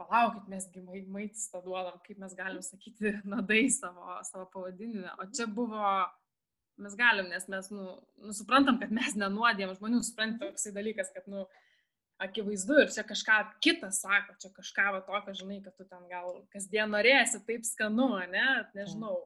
[0.00, 0.82] palaukit, mesgi
[1.12, 5.12] maitis tą duodam, kaip mes galim sakyti nadai savo, savo pavadinime.
[5.20, 5.94] O čia buvo,
[6.80, 11.28] mes galim, nes mes, nu, nu suprantam, kad mes nenuodėm žmonių, suprantam toksai dalykas, kad,
[11.30, 11.46] nu,
[12.20, 16.40] akivaizdu ir čia kažką kitą sako, čia kažką va tokio, žinai, kad tu ten gal
[16.52, 18.46] kasdien norėsi, taip skanu, ne,
[18.76, 19.22] nežinau.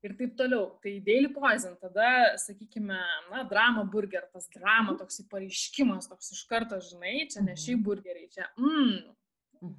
[0.00, 0.78] Ir taip toliau.
[0.80, 6.78] Tai Daily Poison, tada, sakykime, na, drama burger, tas drama, toks pareiškimas, toks iš karto,
[6.84, 9.10] žinai, čia ne šiaip burgeriai, čia, mm,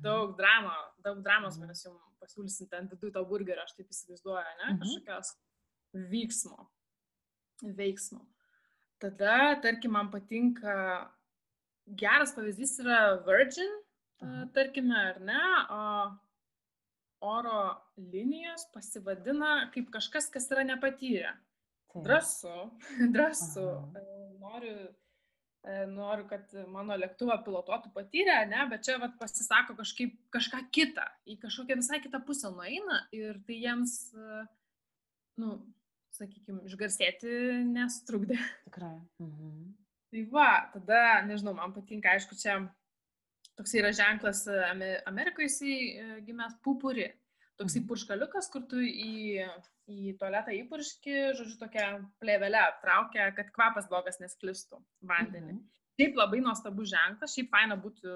[0.05, 4.75] daug drama, daug dramos mes jums pasiūlysim ten viduje to burgerio, aš taip įsivaizduoju, ne,
[4.83, 5.33] kažkokios
[6.11, 6.67] vyksmo,
[7.79, 8.21] veiksmo.
[9.01, 10.75] Tada, tarkim, man patinka,
[11.99, 13.71] geras pavyzdys yra Virgin,
[14.55, 15.85] tarkime, ar ne, o
[17.21, 17.59] oro
[17.97, 21.35] linijos pasivadina kaip kažkas, kas yra nepatyrę.
[21.95, 22.71] Drąsu,
[23.13, 23.67] drąsu.
[23.95, 24.03] E,
[24.39, 24.75] noriu,
[25.63, 31.05] e, noriu, kad mano lėktuvą pilotuotų patyrę, ne, bet čia vat, pasisako kažkaip kažką kitą,
[31.27, 34.41] į kažkokią visai kitą pusę nueina ir tai jiems, e,
[35.43, 35.59] nu,
[36.15, 37.35] sakykime, išgarsėti
[37.69, 38.39] nestrukdė.
[38.69, 38.97] Tikrai.
[39.21, 39.80] Mhm.
[40.12, 42.57] Tai va, tada, nežinau, man patinka, aišku, čia
[43.55, 44.43] toks yra ženklas
[45.07, 47.07] Amerikoje, jisai gimęs pupuri.
[47.59, 47.88] Toksai mhm.
[47.89, 49.43] purškaliukas, kur tu į,
[49.91, 51.86] į tualetą įpurški, žodžiu, tokia
[52.24, 55.55] plėvelė aptraukia, kad kvapas blogas nesklistų vandenį.
[55.55, 55.66] Mhm.
[55.99, 58.16] Šiaip labai nuostabus ženklas, šiaip faina būtų,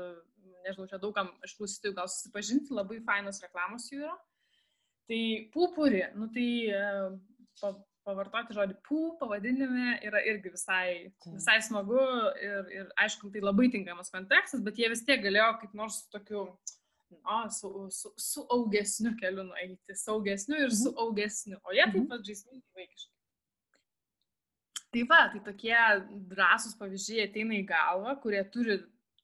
[0.66, 4.16] nežinau, čia daugam iš klausytojų gal susipažinti, labai fainos reklamos jų yra.
[5.06, 5.22] Tai
[5.54, 6.48] pupuri, nu tai
[7.62, 7.76] pa,
[8.06, 12.00] pavartoti žodį pū pavadinime yra irgi visai, visai smagu
[12.42, 16.46] ir, ir aišku, tai labai tinkamas kontekstas, bet jie vis tiek galėjo kaip nors tokiu
[16.46, 21.02] o, su, su, su augesniu keliu nueiti, saugesniu ir su mhm.
[21.06, 22.10] augesniu, o jie taip mhm.
[22.14, 23.12] pat žaismingai vaikiškai.
[24.96, 25.78] Tai va, tai tokie
[26.32, 28.78] drąsūs pavyzdžiai ateina į galvą, kurie turi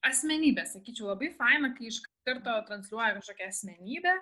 [0.04, 4.16] asmenybę, sakyčiau, labai faina, kai iš karto transliuoja kažkokią asmenybę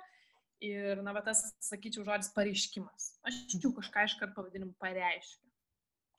[0.64, 3.14] ir, na, va, tas, sakyčiau, žodis pareiškimas.
[3.28, 5.48] Aš jau kažką iš karto pavadinimu pareiškiu.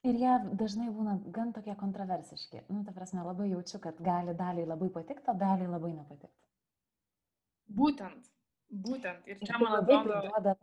[0.09, 2.63] Ir jie dažnai būna gan tokie kontroversiški.
[2.73, 6.37] Nu, ta prasme, labai jaučiu, kad gali daliai labai patikti, o daliai labai nepatikti.
[7.77, 8.31] Būtent,
[8.87, 9.29] būtent.
[9.29, 10.55] Ir čia, man atrodo, duoda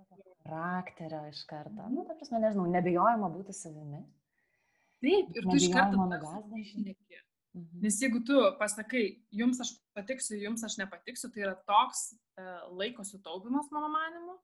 [0.48, 1.86] charakterio iš karto.
[1.92, 4.02] Nu, ta prasme, nežinau, nebijojama būti savimi.
[4.98, 7.22] Taip, ir tu iš karto nugazdinti.
[7.58, 7.80] Mhm.
[7.82, 9.04] Nes jeigu tu pasakai,
[9.34, 12.44] jums aš patiksiu, jums aš nepatiksiu, tai yra toks e,
[12.78, 14.36] laiko sutaupimas, mano manimu.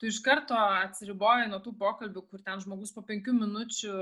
[0.00, 3.94] Tu iš karto atsiriboji nuo tų pokalbių, kur ten žmogus po penkių minučių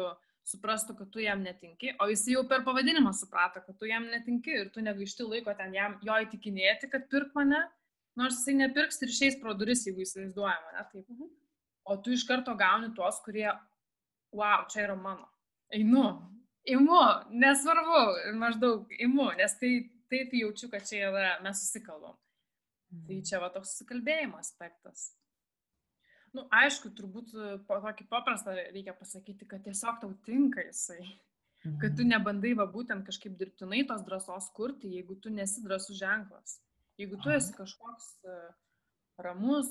[0.49, 4.55] suprastų, kad tu jam netinki, o jis jau per pavadinimą suprato, kad tu jam netinki
[4.63, 7.61] ir tu negaišti laiko ten jam jo įtikinėti, kad pirk mane,
[8.17, 11.05] nors jisai nepirks ir išeis pro duris, jeigu įsivaizduojama, ne taip.
[11.05, 11.35] Mhm.
[11.89, 13.49] O tu iš karto gauni tuos, kurie,
[14.37, 15.29] wow, čia yra mano.
[15.75, 16.07] Einu,
[16.75, 17.03] imu,
[17.45, 18.01] nesvarbu,
[18.41, 19.73] maždaug imu, nes tai
[20.12, 22.16] taip jaučiu, kad čia yra, mes susikalbam.
[22.89, 23.07] Tai mhm.
[23.09, 25.11] Tai čia va toks susikalbėjimo aspektas.
[26.33, 27.33] Na, nu, aišku, turbūt
[27.69, 31.03] po tokį paprastą reikia pasakyti, kad tiesiog tau tinka jisai.
[31.64, 31.77] Mhm.
[31.83, 32.14] Kad tu mhm.
[32.14, 36.59] nebandai va būtent kažkaip dirbtinai tos drąsos kurti, jeigu tu nesi drąsų ženklas.
[36.99, 38.37] Jeigu tu esi kažkoks e,
[39.23, 39.71] ramus,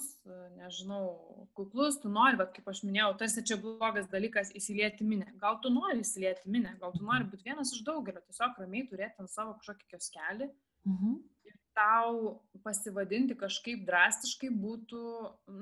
[0.58, 5.30] nežinau, kuklus, tu nori, bet kaip aš minėjau, tarsi čia blogas dalykas įsilieti minę.
[5.41, 9.24] Gal tu nori įsilieti minę, gal tu nori būti vienas iš daugelio, tiesiog ramiai turėti
[9.24, 10.50] ant savo kažkokį kioskelį.
[10.88, 11.16] Mhm.
[11.48, 15.04] Ir tau pasivadinti kažkaip drastiškai būtų,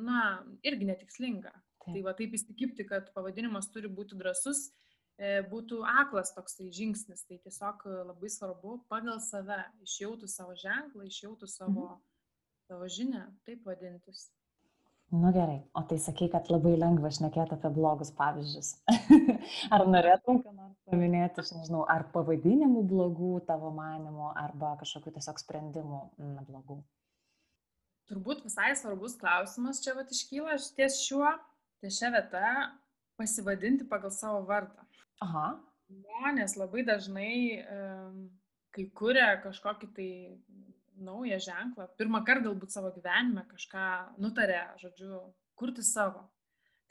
[0.08, 1.54] na, irgi netikslinga.
[1.86, 1.94] Taip.
[1.94, 4.72] Tai va taip įsikipti, kad pavadinimas turi būti drasus,
[5.16, 7.24] E, būtų aklas toksai žingsnis.
[7.28, 12.02] Tai tiesiog e, labai svarbu pagal save išjautų savo ženklą, išjautų savo, mhm.
[12.68, 14.30] Savo žinę, taip vadintis.
[15.12, 18.72] Nu gerai, o tai sakai, kad labai lengva šnekėti apie blogus pavyzdžius.
[19.76, 25.42] ar norėtum ką nors paminėti, aš nežinau, ar pavadinimų blogų tavo manimo, arba kažkokių tiesiog
[25.44, 26.80] sprendimų na, blogų?
[28.10, 31.30] Turbūt visai svarbus klausimas čia vat iškyla ties šiuo,
[31.82, 32.50] ties šią vietą
[33.22, 34.90] pasivadinti pagal savo vardą.
[35.24, 35.48] Aha.
[35.86, 37.62] Žmonės labai dažnai,
[38.74, 40.12] kai kuria kažkokį tai
[40.98, 43.86] naują ženklą, pirmą kartą galbūt savo gyvenime kažką
[44.22, 45.20] nutarė, žodžiu,
[45.60, 46.26] kurti savo.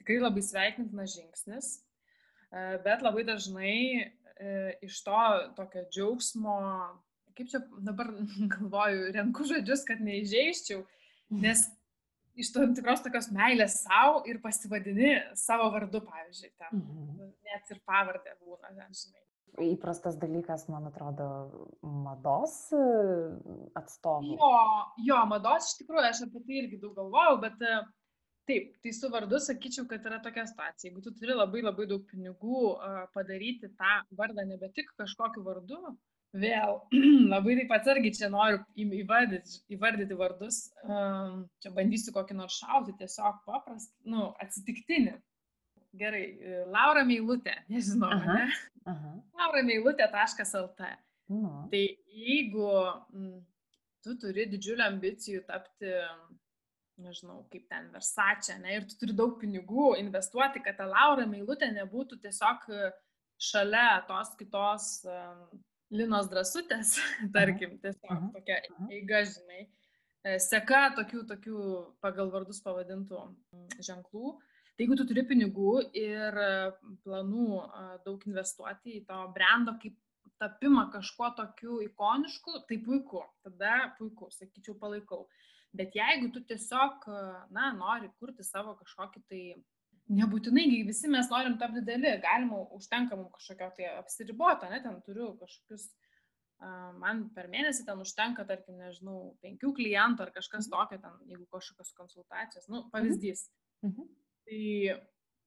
[0.00, 1.70] Tikrai labai sveikintinas žingsnis,
[2.50, 4.08] e, bet labai dažnai e,
[4.84, 5.22] iš to
[5.56, 6.58] tokio džiaugsmo,
[7.38, 8.12] kaip čia dabar
[8.56, 10.84] galvoju, renku žodžius, kad neįžeiščiau,
[11.34, 11.66] nes
[12.34, 16.80] iš tam tikros tokios meilės savo ir pasivadini savo vardu, pavyzdžiui, ten.
[16.80, 17.30] Mhm.
[17.50, 19.23] Net ir pavardė būna, ten, žinai.
[19.62, 21.26] Įprastas dalykas, man atrodo,
[21.82, 22.80] mados e,
[23.78, 24.38] atstovų.
[24.40, 24.54] Jo,
[25.06, 27.62] jo, mados iš tikrųjų, aš apie tai irgi daug galvojau, bet,
[28.44, 30.90] Taip, tai su vardu sakyčiau, kad yra tokia situacija.
[30.90, 35.78] Jeigu tu turi labai labai daug pinigų uh, padaryti tą vardą nebe tik kažkokiu vardu,
[36.42, 36.80] vėl
[37.32, 40.64] labai taip atsargiai čia noriu įvardyti, įvardyti vardus.
[40.84, 45.14] Čia bandysiu kokį nors šauti, tiesiog paprastą, nu, atsitiktinį.
[45.94, 46.24] Gerai,
[46.74, 48.60] Laura Meilutė, nežinau, aha, ne?
[48.90, 49.16] Aha.
[49.38, 50.88] Laura Meilutė.lt.
[51.32, 51.50] Nu.
[51.72, 51.82] Tai
[52.12, 52.70] jeigu
[53.14, 53.28] m,
[54.04, 55.92] tu turi didžiulį ambicijų tapti
[57.00, 61.70] nežinau, kaip ten Versace, ne, ir tu turi daug pinigų investuoti, kad ta Laura Meilutė
[61.74, 62.68] nebūtų tiesiog
[63.42, 65.46] šalia tos kitos um,
[65.94, 66.96] Linos drasutės,
[67.36, 68.30] tarkim, tiesiog uh -huh.
[68.34, 68.56] tokia
[68.90, 69.66] eiga, žinai,
[70.24, 71.58] e, seka tokių, tokių
[72.02, 73.20] pagal vardus pavadintų
[73.78, 74.32] ženklų.
[74.74, 76.38] Tai jeigu tu turi pinigų ir
[77.04, 77.48] planų
[78.06, 79.94] daug investuoti į to brendo kaip
[80.42, 85.28] tapimą kažkuo tokiu ikonišku, tai puiku, tada puiku, sakyčiau, palaikau.
[85.74, 87.06] Bet jeigu tu tiesiog,
[87.54, 89.42] na, nori kurti savo kažkokį tai,
[90.14, 95.32] nebūtinai, visi mes norim tapti dideli, galima, užtenka mums kažkokio tai apsiriboto, ne, ten turiu
[95.40, 95.88] kažkokius,
[97.00, 100.74] man per mėnesį ten užtenka, tarkim, nežinau, penkių klientų ar kažkas mhm.
[100.76, 102.92] tokio, ten, jeigu kažkokios konsultacijos, nu, mhm.
[102.94, 103.48] pavyzdys.
[103.86, 104.12] Mhm.
[104.44, 104.96] Tai,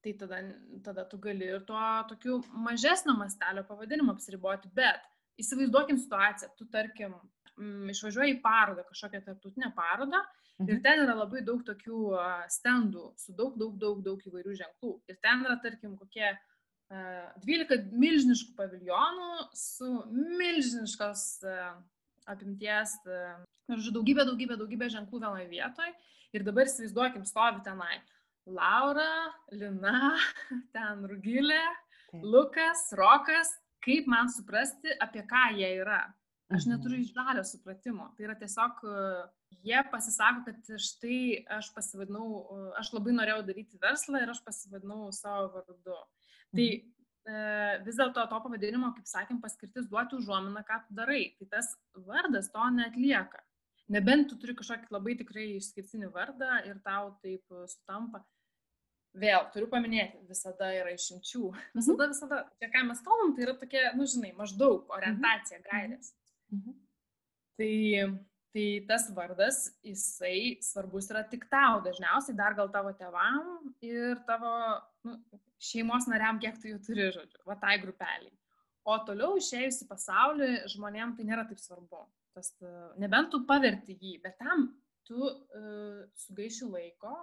[0.03, 0.41] tai tada,
[0.85, 5.05] tada tu gali ir tuo tokiu mažesnio mastelio pavadinimu apsiriboti, bet
[5.41, 7.13] įsivaizduokim situaciją, tu tarkim,
[7.57, 10.69] mm, išvažiuoji į parodą, kažkokią tarptautinę parodą mhm.
[10.71, 12.01] ir ten yra labai daug tokių
[12.57, 14.93] stendų su daug, daug, daug, daug įvairių ženklų.
[15.11, 16.45] Ir ten yra, tarkim, kokie uh,
[16.89, 19.89] 12 milžiniškų paviljonų su
[20.39, 21.23] milžiniškos
[22.31, 22.93] apimties,
[23.67, 25.91] žodžiu, daugybė, daugybė, daugybė ženklų vienoje vietoje.
[26.35, 27.99] Ir dabar įsivaizduokim, stovi tenai.
[28.47, 30.15] Laura, Lina,
[30.75, 31.63] ten Rugilė,
[32.23, 33.51] Lukas, Rokas,
[33.83, 36.05] kaip man suprasti, apie ką jie yra.
[36.55, 38.05] Aš neturiu iš žalio supratimo.
[38.15, 38.77] Tai yra tiesiog,
[39.67, 41.21] jie pasisako, kad štai
[41.57, 42.27] aš pasivadinau,
[42.79, 45.97] aš labai norėjau daryti verslą ir aš pasivadinau savo vardu.
[46.55, 46.93] Tai mhm.
[47.27, 47.41] e,
[47.83, 51.25] vis dėlto to pavadinimo, kaip sakėm, paskirtis duoti užuominą, ką tu darai.
[51.41, 51.73] Tai tas
[52.07, 53.43] vardas to netlieka.
[53.91, 58.23] Nebent tu turi kažkokį labai tikrai išskirtinį vardą ir tau taip sutampa.
[59.17, 61.49] Vėl turiu paminėti, visada yra išimčių.
[61.77, 66.11] Visada, visada, čia ką mes kalbam, tai yra tokia, nu žinai, maždaug orientacija, gairės.
[66.53, 66.75] Mhm.
[67.57, 67.73] Tai,
[68.53, 74.53] tai tas vardas, jisai svarbus yra tik tau, dažniausiai dar gal tavo tevam ir tavo
[75.07, 75.17] nu,
[75.57, 78.35] šeimos nariam, kiek tu jų turi, žodžiu, va tai grupeliai.
[78.87, 82.05] O toliau išėjus į pasaulį, žmonėm tai nėra taip svarbu.
[82.37, 82.53] Tas,
[83.01, 84.69] nebent tu paverti jį, bet tam
[85.07, 87.15] tu uh, sugaiši laiko,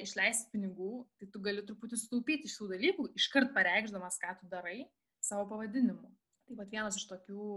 [0.00, 4.84] išleisti pinigų, tai tu gali truputį sutaupyti iš tų dalykų, iškart pareikšdamas, ką tu darai
[5.24, 6.10] savo pavadinimu.
[6.48, 7.48] Tai pat vienas iš tokių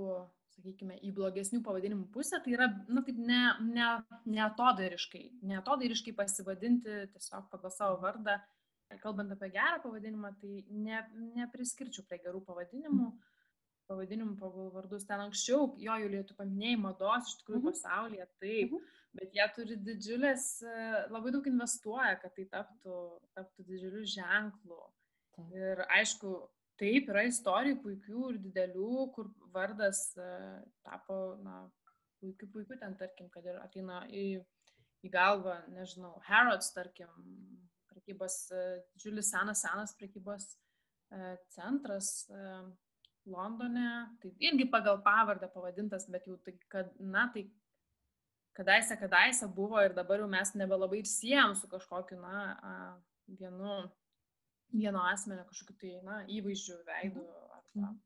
[0.53, 3.87] sakykime, į blogesnių pavadinimų pusę, tai yra, na taip, ne, ne,
[4.29, 8.37] neatodairiškai, neatodairiškai pasivadinti tiesiog pagal savo vardą.
[9.01, 10.99] Kalbant apie gerą pavadinimą, tai ne,
[11.39, 13.07] nepriskirčiau prie gerų pavadinimų,
[13.89, 15.07] pavadinimų pagal vardus.
[15.09, 17.71] Ten anksčiau, jo, Julija, tu paminėjai mados iš tikrųjų mhm.
[17.71, 18.91] pasaulyje, taip, mhm.
[19.13, 20.47] Bet jie turi didžiulės,
[21.13, 22.97] labai daug investuoja, kad tai taptų,
[23.37, 24.79] taptų didžiuliu ženklu.
[25.53, 26.33] Ir aišku,
[26.81, 30.29] Taip, yra istorijų puikių ir didelių, kur vardas e,
[30.85, 31.67] tapo, na,
[32.21, 34.25] puikiu, puikiu ten, tarkim, kad ir ateina į,
[35.05, 37.11] į galvą, nežinau, Harrods, tarkim,
[37.91, 38.63] prekybos, e,
[38.95, 40.49] didžiulis senas, senas prekybos
[41.13, 42.09] e, centras
[43.29, 43.89] Londone,
[44.19, 47.45] tai irgi pagal pavardę pavadintas, bet jau tai, kad, na, tai
[48.57, 52.95] kadaise, kadaise buvo ir dabar jau mes nebelabai ir siejam su kažkokiu, na,
[53.27, 53.83] vienu
[54.73, 57.23] vieno asmenio kažkokiu tai, na, įvaizdžiu, veidu.
[57.53, 57.63] Arba.
[57.77, 57.99] Mhm.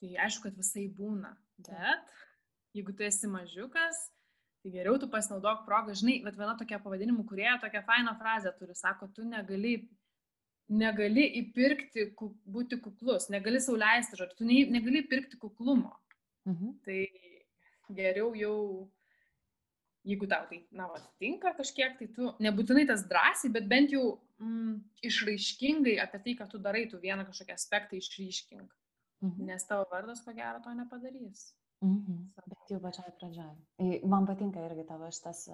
[0.00, 1.34] Tai aišku, kad visai būna.
[1.66, 2.12] Bet
[2.76, 3.98] jeigu tu esi mažiukas,
[4.62, 5.96] tai geriau tu pasinaudok progą.
[5.98, 9.74] Žinai, bet viena tokia pavadinimų kurieja tokia faina frazė turi, sako, tu negali,
[10.70, 12.10] negali įpirkti,
[12.46, 15.92] būti kuklus, negali sauliaisti, žodžiu, tu ne, negali pirkti kuklumo.
[16.48, 16.78] Mhm.
[16.86, 17.00] Tai
[17.98, 18.56] geriau jau
[20.06, 24.04] jeigu tau tai, na, va, tinka kažkiek, tai tu nebūtinai tas drąsiai, bet bent jau
[24.40, 24.76] mm,
[25.10, 28.76] išraiškingai apie tai, ką tu darai, tu vieną kažkokį aspektą išryškink.
[29.20, 29.48] Mhm.
[29.50, 31.50] Nes tavo vardas, ko gero, to nepadarys.
[31.84, 32.16] Mhm.
[32.36, 33.52] Bet jau pačioj pradžioj.
[34.08, 35.46] Man patinka irgi tavo šitas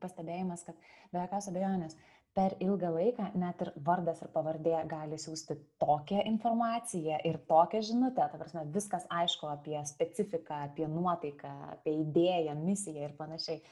[0.00, 0.78] pastebėjimas, kad
[1.12, 1.96] be jokios abejonės
[2.36, 8.26] per ilgą laiką net ir vardas ir pavardė gali siūsti tokią informaciją ir tokią žinutę,
[8.30, 13.62] ta prasme, viskas aišku apie specifiką, apie nuotaiką, apie idėją, misiją ir panašiai,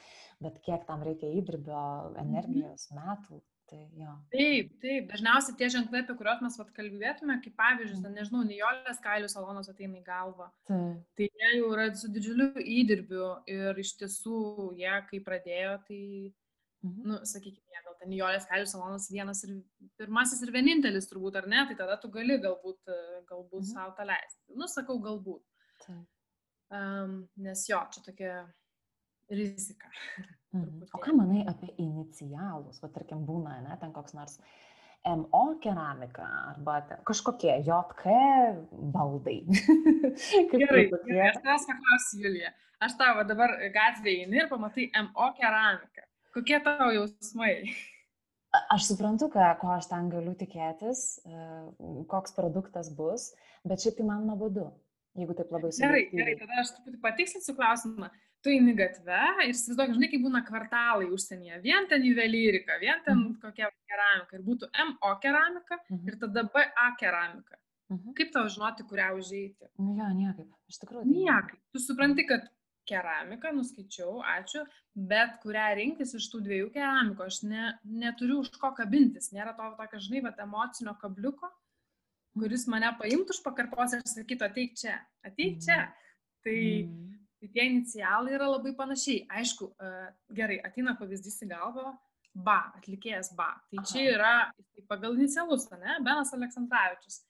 [0.43, 1.83] bet kiek tam reikia įdirbio,
[2.23, 3.41] energijos, metų.
[3.67, 4.11] Tai jo.
[4.31, 8.13] Taip, taip, dažniausiai tie ženklai, apie kuriuos mes vat, kalbėtume, kaip pavyzdžius, mm.
[8.15, 10.47] nežinau, Nijolės kailių salonas ateina į galvą.
[10.69, 11.01] Taip.
[11.19, 14.39] Tai jie jau yra su didžiuliu įdirbiu ir iš tiesų
[14.79, 15.99] jie, kai pradėjo, tai
[16.87, 17.01] mhm.
[17.11, 19.57] nu, sakykime, gal ten Jolės kailių salonas vienas ir
[19.99, 22.79] pirmasis ir vienintelis turbūt, ar ne, tai tada tu gali galbūt,
[23.27, 23.71] galbūt mhm.
[23.73, 24.55] savo tą leisti.
[24.55, 25.43] Nu, sakau, galbūt.
[25.83, 26.05] Taip.
[26.67, 28.39] Um, nes jo, čia tokia
[29.31, 29.91] rizika.
[30.55, 30.85] Mhm.
[30.95, 34.37] O ką manai apie inicialus, va tarkim būna, ne, ten koks nors
[35.03, 38.13] MO keramika arba kažkokie JK
[38.95, 39.41] baldai.
[40.53, 42.53] gerai, gerai, aš tavęs paklausiu, Julija.
[42.79, 46.07] Aš tavo dabar gatvėje eini ir pamatai MO keramiką.
[46.33, 47.53] Kokie tavo jausmai?
[48.73, 51.47] Aš suprantu, ką, ko aš ten galiu tikėtis, e,
[52.11, 53.31] koks produktas bus,
[53.67, 54.69] bet šiaip tai man nuobodu,
[55.17, 55.85] jeigu taip labai sunku.
[55.87, 58.11] Gerai, gerai, tada aš truputį patikslinsiu klausimą
[58.43, 63.17] tu eini gatve ir įsivaizduok, žinai, kaip būna kvartalai užsienyje, vien ten juvelyrika, vien ten
[63.17, 63.37] mhm.
[63.43, 66.03] kokia keramika ir būtų MO keramika mhm.
[66.07, 67.59] ir tada BA keramika.
[67.87, 68.13] Mhm.
[68.17, 69.69] Kaip tau žinoti, kurią užeiti?
[69.79, 71.05] Nu jo, niekaip, iš tikrųjų.
[71.07, 71.59] Tai niekaip.
[71.71, 72.47] Tu supranti, kad
[72.87, 74.63] keramika, nuskaičiau, ačiū,
[75.09, 77.69] bet kurią rinktis iš tų dviejų keramikų, aš ne,
[78.03, 82.41] neturiu už ko kabintis, nėra to tokio, žinai, bet emocinio kabliuko, mhm.
[82.43, 85.85] kuris mane paimtų už pakarpos ir sakytų, ateik čia, ateik čia.
[86.45, 87.07] Tai mm.
[87.37, 89.25] Tai tie inicialai yra labai panašiai.
[89.39, 89.89] Aišku, e,
[90.33, 91.91] gerai, ateina pavyzdys į galvą,
[92.33, 93.51] ba, atlikėjas ba.
[93.69, 97.21] Tai čia yra tai pagal inicialus, ne, Benas Aleksandраvičius.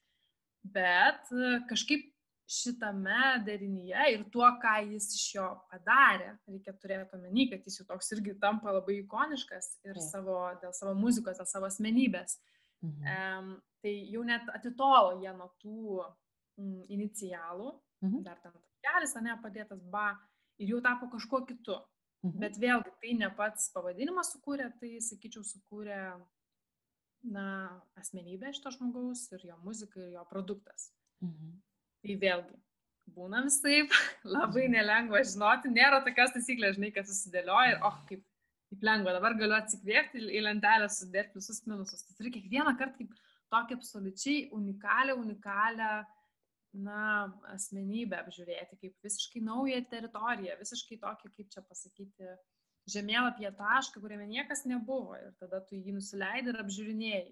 [0.64, 2.08] Bet e, kažkaip
[2.48, 7.84] šitame derinyje ir tuo, ką jis iš jo padarė, reikia turėti omeny, kad jis jau
[7.90, 12.38] toks irgi tampa labai ikoniškas ir savo, dėl savo muzikos, dėl savo asmenybės.
[12.86, 13.12] Mhm.
[13.12, 17.70] Um, tai jau net atitolo jie nuo tų mm, inicialų,
[18.06, 18.24] mhm.
[18.24, 20.08] dar ten taškelis, ne, padėtas ba
[20.58, 21.76] ir jau tapo kažkuo kitu.
[22.24, 22.40] Mhm.
[22.42, 26.00] Bet vėlgi, tai ne pats pavadinimas sukūrė, tai, sakyčiau, sukūrė
[27.28, 27.46] na,
[27.98, 30.90] asmenybė šito žmogaus ir jo muzika ir jo produktas.
[31.20, 31.58] Mhm.
[32.08, 32.54] Tai vėlgi,
[33.12, 33.92] būna visaip,
[34.36, 38.22] labai nelengva žinoti, nėra tokios taisyklės, žinai, kad susidėlioja ir, oh, kaip,
[38.72, 42.06] kaip lengva, dabar galiu atsikvėpti į lentelę, sudėti pliusus minusus.
[42.06, 43.18] Tai turi kiekvieną kartą kaip
[43.52, 45.90] tokią absoliučiai unikalią, unikalią
[46.88, 47.02] na,
[47.52, 52.32] asmenybę apžiūrėti, kaip visiškai naują teritoriją, visiškai tokį, kaip čia pasakyti,
[52.88, 57.28] žemėlapį tašką, kuriame niekas nebuvo ir tada tu jį nusileidai ir apžiūrinėjai.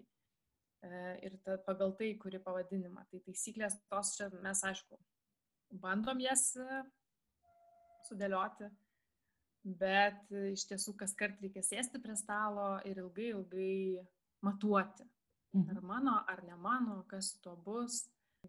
[0.84, 3.06] E, ir ta, pagal tai, kuri pavadinimą.
[3.10, 4.98] Tai taisyklės tos čia mes, aišku,
[5.82, 6.82] bandom jas e,
[8.08, 8.68] sudėlioti,
[9.80, 13.78] bet iš tiesų kas kart reikia sėsti prie stalo ir ilgai, ilgai
[14.46, 15.08] matuoti.
[15.56, 15.86] Ar mhm.
[15.88, 18.04] mano, ar ne mano, kas su tuo bus,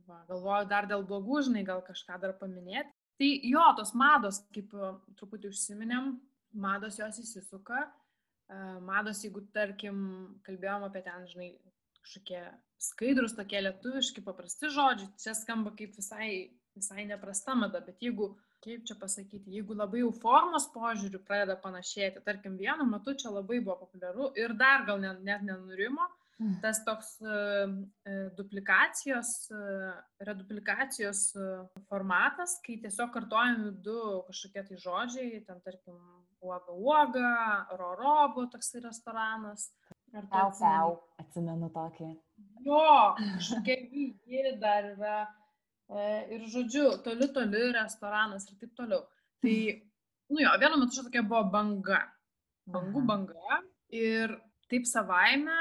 [0.06, 2.92] Va, galvoju dar dėl blogų, žinai, gal kažką dar paminėti.
[3.18, 6.12] Tai jo, tos mados, kaip e, truputį užsiminėm,
[6.54, 7.86] mados jos įsisuka.
[7.88, 9.98] E, mados, jeigu, tarkim,
[10.46, 11.50] kalbėjom apie ten, žinai,
[12.08, 12.42] kažkokie
[12.80, 18.86] skaidrus, tokie lietuviški, paprasti žodžiai, čia skamba kaip visai, visai neprasta mada, bet jeigu, kaip
[18.88, 23.82] čia pasakyti, jeigu labai jau formos požiūrių pradeda panašėti, tarkim, vienu metu čia labai buvo
[23.84, 26.60] populiaru ir dar gal net, net nenurimo, Mm.
[26.62, 27.36] tas toks e,
[28.06, 29.88] e, duplikacijos, e,
[30.22, 31.22] reduplikacijos
[31.90, 33.98] formatas, kai tiesiog kartojami du
[34.28, 35.98] kažkokie tai žodžiai, ten tarkim,
[36.46, 37.32] uoga uoga,
[37.80, 39.72] roro buvo toksai restoranas.
[40.16, 42.08] Ar tau, tau, atsimenu tokį.
[42.66, 42.86] Jo,
[43.18, 45.18] kažkokia jį dar yra.
[46.36, 49.06] Ir žodžiu, toli toli restoranas ir taip toliau.
[49.44, 49.58] Tai,
[50.34, 52.02] nu jo, vienu metu čia tokia buvo banga.
[52.68, 53.62] Bangų banga.
[53.96, 54.34] Ir
[54.68, 55.56] taip savaime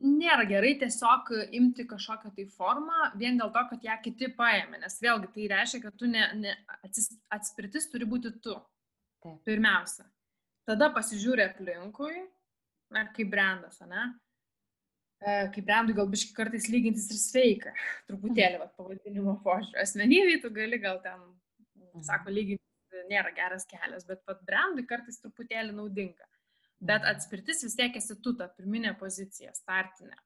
[0.00, 4.96] nėra gerai tiesiog imti kažkokią tai formą vien dėl to, kad ją kiti paėmė, nes
[5.02, 8.56] vėlgi tai reiškia, kad tu ne, ne, atsis, atspirtis turi būti tu.
[9.20, 9.36] Taip.
[9.44, 10.06] Pirmiausia.
[10.68, 12.22] Tada pasižiūrė aplinkui,
[12.94, 14.08] na, kaip brandas, ne?
[15.20, 17.74] E, kaip brandui gal biškai kartais lygintis ir sveika,
[18.08, 19.78] truputėlį, va, pavadinimo požiūrį.
[19.82, 21.20] Asmenybei tu gali gal ten,
[21.76, 22.04] mhm.
[22.06, 26.26] sako, lygintis nėra geras kelias, bet pat brandui kartais truputėlį naudinga.
[26.80, 30.16] Bet atspirtis vis tiek esi tu, ta pirminė pozicija, startinė.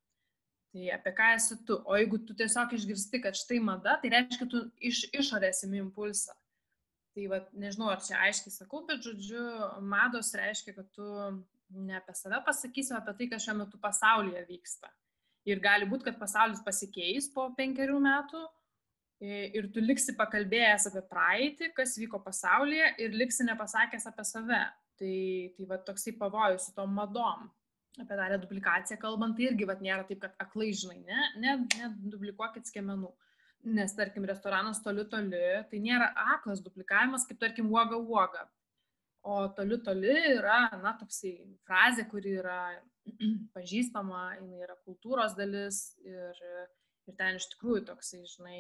[0.75, 1.81] Tai apie ką esi tu.
[1.87, 6.35] O jeigu tu tiesiog išgirsti, kad štai mada, tai reiškia, tu iš išorės imi impulsą.
[7.15, 9.43] Tai va, nežinau, ar čia aiškiai sakau, bet žodžiu,
[9.87, 11.11] mados reiškia, kad tu
[11.71, 14.91] ne apie save pasakysi, o apie tai, kas šiuo metu pasaulyje vyksta.
[15.49, 18.45] Ir gali būti, kad pasaulis pasikeis po penkerių metų
[19.25, 24.63] ir tu liksi pakalbėjęs apie praeitį, kas vyko pasaulyje ir liksi nepasakęs apie save.
[24.95, 25.15] Tai,
[25.57, 27.49] tai va toksai pavojus su tom madom.
[27.99, 31.89] Apie tą reduplikaciją kalbant, tai irgi va nėra taip, kad aklai žinai, ne, ne, ne
[32.11, 33.11] duplikuokit skiemenų.
[33.75, 38.45] Nes, tarkim, restoranas toli toli, tai nėra aklas duplikavimas, kaip, tarkim, uoga uoga.
[39.25, 41.33] O toli toli yra, na, toksai
[41.65, 42.59] frazė, kuri yra
[43.57, 46.41] pažįstama, jinai yra kultūros dalis ir,
[47.09, 48.59] ir ten iš tikrųjų toksai, žinai,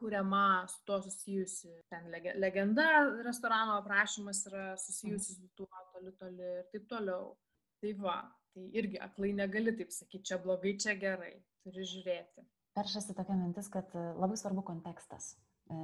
[0.00, 2.08] kuriama su tuo susijusi, ten
[2.42, 2.86] legenda
[3.26, 7.34] restorano aprašymas yra susijusi su tuo toli toli ir taip toliau.
[7.80, 8.16] Tai va,
[8.54, 11.32] tai irgi aklai negali taip sakyti, čia blogai, čia gerai,
[11.64, 12.44] turi žiūrėti.
[12.76, 15.32] Peršasi tokia mintis, kad e, labai svarbu kontekstas.
[15.70, 15.76] E,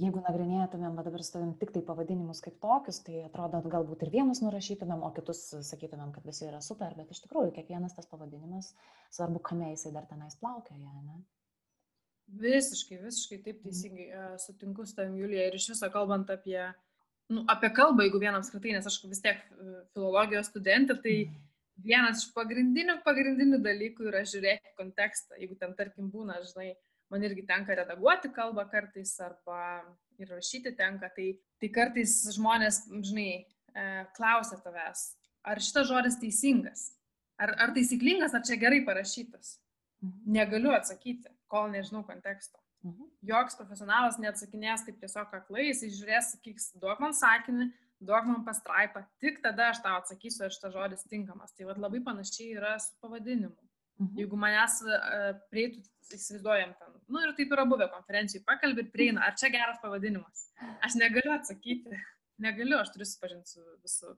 [0.00, 5.04] jeigu nagrinėtumėm, dabar stovim tik tai pavadinimus kaip tokius, tai atrodo, galbūt ir vienus nurašytumėm,
[5.04, 8.72] o kitus sakytumėm, kad visi yra super, bet iš tikrųjų kiekvienas tas pavadinimas,
[9.12, 11.20] svarbu, kame jisai dar tenais plaukioja, ne?
[12.40, 13.64] Visiškai, visiškai taip mhm.
[13.66, 16.60] teisingai e, sutinku su tavim, Julija, ir iš viso kalbant apie,
[17.32, 21.42] nu, apie kalbą, jeigu vienam apskritai, nes aš vis tiek e, filologijos studentė, tai mhm.
[21.90, 25.36] vienas iš pagrindinių, pagrindinių dalykų yra žiūrėti kontekstą.
[25.42, 26.70] Jeigu ten, tarkim, būna, žinai,
[27.12, 29.60] man irgi tenka redaguoti kalbą kartais arba
[30.20, 33.44] ir rašyti tenka, tai, tai kartais žmonės, žinai,
[33.74, 33.84] e,
[34.16, 35.04] klausia tavęs,
[35.44, 36.90] ar šitas žodis teisingas,
[37.40, 39.56] ar, ar taisyklingas, ar čia gerai parašytas.
[40.02, 40.34] Mhm.
[40.34, 42.58] Negaliu atsakyti kol nežinau konteksto.
[42.82, 43.10] Mhm.
[43.30, 47.68] Joks profesionalas neatsakinės taip tiesiog aklai, jis žiūrės, sakys, duok man sakinį,
[48.02, 51.54] duok man pastraipą, tik tada aš tau atsakysiu, ar šitas žodis tinkamas.
[51.54, 53.54] Tai vad labai panašiai yra su pavadinimu.
[54.00, 54.18] Mhm.
[54.18, 59.36] Jeigu manęs uh, prieitų, įsivaizduojam ten, nu ir taip yra buvę konferencijai, pakalbėt prieina, ar
[59.38, 60.46] čia geras pavadinimas.
[60.86, 61.98] Aš negaliu atsakyti,
[62.42, 64.14] negaliu, aš turiu susipažinti su visų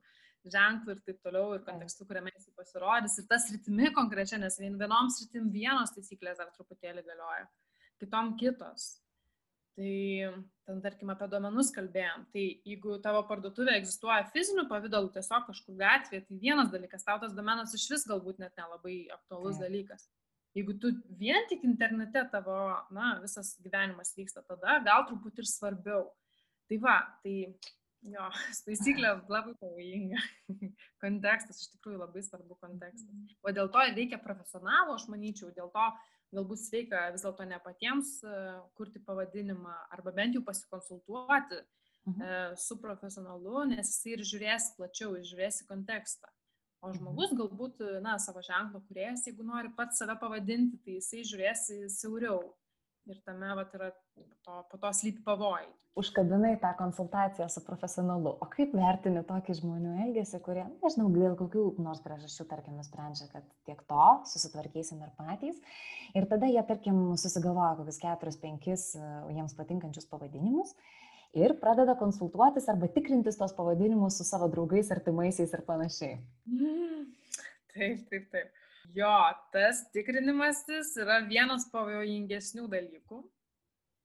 [0.53, 5.09] ženklų ir taip toliau, ir kontekstu, kuriame jis pasirodys, ir tas rytimi konkrečia, nes vienom
[5.13, 7.47] sritim vienos taisyklės dar truputėlį galioja,
[8.03, 8.91] kitom kitos.
[9.75, 9.93] Tai
[10.63, 12.21] ten, tarkim, apie duomenus kalbėjom.
[12.31, 17.35] Tai jeigu tavo parduotuvė egzistuoja fiziniu pavydalu tiesiog kažkur gatvėje, tai vienas dalykas, tau tas
[17.35, 19.65] domenas iš vis galbūt net nelabai aktualus tai.
[19.67, 20.07] dalykas.
[20.55, 22.57] Jeigu tu vien tik internete tavo,
[22.95, 26.05] na, visas gyvenimas vyksta, tada gal truputį ir svarbiau.
[26.65, 27.35] Tai va, tai
[28.05, 28.25] Jo,
[28.67, 30.21] taisyklė labai pavojinga.
[31.03, 33.09] Kontekstas, iš tikrųjų labai svarbu kontekstas.
[33.09, 33.39] Mhm.
[33.41, 35.87] O dėl to reikia profesionalo, aš manyčiau, dėl to
[36.35, 38.37] galbūt sveika vis dėlto ne patiems e,
[38.77, 42.21] kurti pavadinimą arba bent jau pasikonsultuoti mhm.
[42.21, 46.29] E, su profesionalu, nes jis ir žiūrės plačiau, žiūrės į kontekstą.
[46.85, 46.99] O mhm.
[46.99, 51.65] žmogus galbūt, na, savo ženklo kuriejas, jeigu nori pats save pavadinti, tai jisai žiūrės
[51.97, 52.43] siauriau
[53.09, 53.89] ir tame vat, yra
[54.45, 55.67] to, po to slypi pavojai.
[55.95, 58.33] Užkabinai tą konsultaciją su profesionalu.
[58.43, 63.45] O kaip vertini tokį žmonių elgesį, kurie, nežinau, dėl kokių nors priežasčių, tarkim, nusprendžia, kad
[63.69, 65.61] tiek to susitvarkysim ir patys.
[66.17, 69.05] Ir tada jie, tarkim, susigalvoja kokius keturis, penkis e,
[69.37, 70.75] jiems patinkančius pavadinimus.
[71.35, 76.19] Ir pradeda konsultuotis arba tikrintis tos pavadinimus su savo draugais, artimaisiais ir panašiai.
[77.75, 78.51] Taip, taip, taip.
[78.95, 79.11] Jo,
[79.51, 83.17] tas tikrinimasis yra vienas pavojingesnių dalykų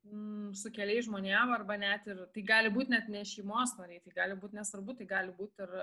[0.09, 4.14] mm, su keliais žmonėm arba net ir, tai gali būti net ne šeimos nariai, tai
[4.16, 5.76] gali būti nesvarbu, tai gali būti ir,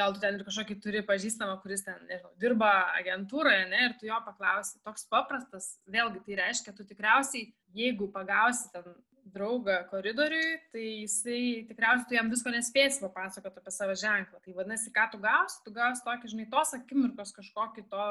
[0.00, 2.70] gal tu ten ir kažkokį turi pažįstamą, kuris ten, nežinau, dirba
[3.02, 8.72] agentūroje, ne, ir tu jo paklausi, toks paprastas, vėlgi tai reiškia, tu tikriausiai, jeigu pagausi
[8.72, 8.88] ten
[9.34, 14.40] draugą koridoriui, tai jisai tikriausiai tu jam visko nespėsi papasakoti apie savo ženklą.
[14.44, 18.06] Tai vadinasi, ką tu gausi, tu gausi tokį, žinai, tos akimirkos kažkokį to,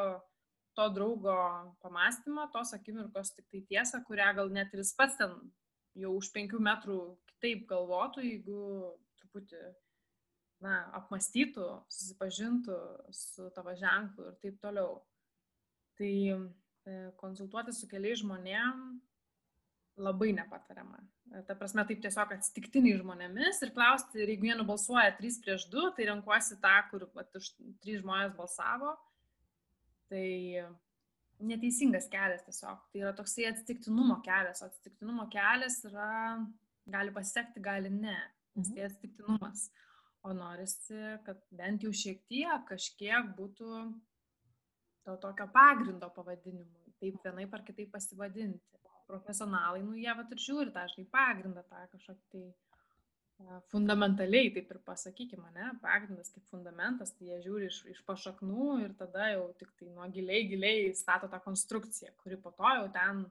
[0.76, 1.38] to draugo
[1.86, 5.38] pamastymą, tos akimirkos tik tai tiesą, kurią gal net ir jis pats ten
[5.96, 7.00] jau už penkių metrų
[7.32, 8.60] kitaip galvotų, jeigu
[9.22, 9.64] truputį,
[10.66, 12.78] na, apmastytų, susipažintų
[13.16, 15.00] su tavo ženklu ir taip toliau.
[15.96, 16.38] Tai e,
[17.20, 18.98] konsultuoti su keliais žmonėm
[19.98, 21.02] labai nepatariama.
[21.48, 25.92] Ta prasme, taip tiesiog atsitiktiniai žmonėmis ir klausti, ir jeigu jie nubalsuoja 3 prieš 2,
[25.98, 27.50] tai renkuosi tą, kur at, už
[27.84, 28.94] 3 žmonės balsavo.
[30.12, 30.28] Tai
[31.44, 32.86] neteisingas kelias tiesiog.
[32.92, 34.62] Tai yra toksai atsitiktinumo kelias.
[34.62, 36.12] O atsitiktinumo kelias yra,
[36.96, 38.18] gali pasiekti, gali ne.
[38.56, 38.92] Nes tai mhm.
[38.92, 39.68] atsitiktinumas.
[40.26, 43.82] O norisi, kad bent jau šiek tiek, kažkiek būtų
[45.06, 46.94] to tokio pagrindo pavadinimui.
[47.02, 48.80] Taip vienaip ar kitaip pasivadinti
[49.10, 52.46] profesionalai, nu jie vat ir žiūri tą, žinai, pagrindą, tą kažkokį tai
[53.72, 58.96] fundamentaliai, taip ir pasakykime, ne, pagrindas kaip fundamentas, tai jie žiūri iš, iš pašaknų ir
[59.00, 63.26] tada jau tik tai nuo giliai, giliai stato tą konstrukciją, kuri po to jau ten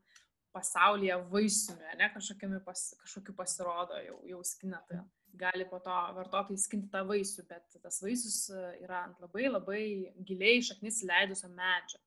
[0.55, 5.01] pasaulyje vaisiumi, ne, pas, kažkokiu pasirodo, jau, jau skina, tai
[5.35, 8.39] gali po to vartotojai skinti tą vaisių, bet tas vaisius
[8.85, 9.85] yra ant labai labai
[10.29, 11.99] giliai šaknis leidusio medžio.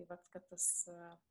[0.00, 0.64] Tai vat, kad tas,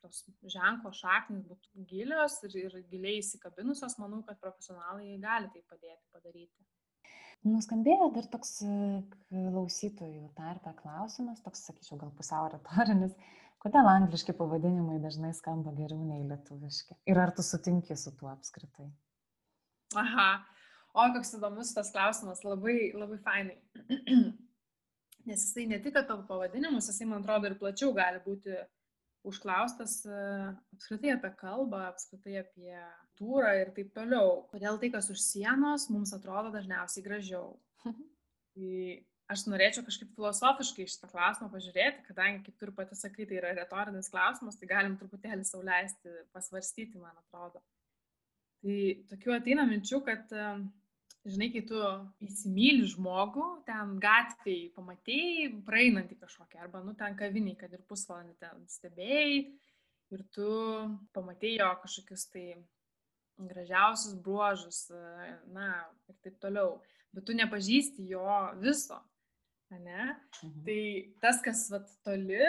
[0.03, 0.19] tos
[0.53, 6.67] ženklo šaknis būtų gilios ir, ir giliai įsikabinusios, manau, kad profesionalai gali tai padėti padaryti.
[7.49, 8.59] Nuskambėjo dar toks
[9.31, 13.15] klausytojų tarpe klausimas, toks, sakyčiau, gal pusiau retorinis.
[13.63, 16.99] Kodėl angliški pavadinimai dažnai skamba geriau nei lietuviški?
[17.09, 18.85] Ir ar tu sutinki su tuo apskritai?
[19.97, 20.27] Aha,
[20.93, 23.57] o koks įdomus tas klausimas, labai, labai fainai.
[25.29, 28.57] nes jisai ne tik apie pavadinimus, jisai, man atrodo, ir plačiau gali būti
[29.29, 30.19] užklaustas e,
[30.75, 32.73] apskritai apie kalbą, apskritai apie
[33.19, 34.45] túrą ir taip toliau.
[34.53, 37.53] Kodėl tai, kas už sienos, mums atrodo dažniausiai gražiau.
[38.55, 38.71] tai
[39.29, 44.09] aš norėčiau kažkaip filosofiškai šitą klausimą pažiūrėti, kadangi, kaip ir pati sakai, tai yra retorinis
[44.13, 47.61] klausimas, tai galim truputėlį sauliaisti, pasvarstyti, man atrodo.
[48.63, 48.77] Tai
[49.11, 50.33] tokių ateina minčių, kad,
[51.27, 51.79] žinai, kai tu
[52.25, 58.63] įsimylį žmogų, ten gatvėje pamatėjai, praeinantį kažkokią, arba, nu, ten kaviniai, kad ir pusvalandį ten
[58.71, 59.39] stebėjai,
[60.15, 60.49] ir tu
[61.15, 62.47] pamatėjai jo kažkokius tai
[63.49, 64.85] gražiausius bruožus,
[65.51, 65.69] na,
[66.09, 66.79] ir taip toliau,
[67.15, 68.25] bet tu nepažįsti jo
[68.63, 68.99] viso
[69.77, 70.15] ne?
[70.43, 70.63] Mhm.
[70.65, 72.41] Tai tas, kas vat toli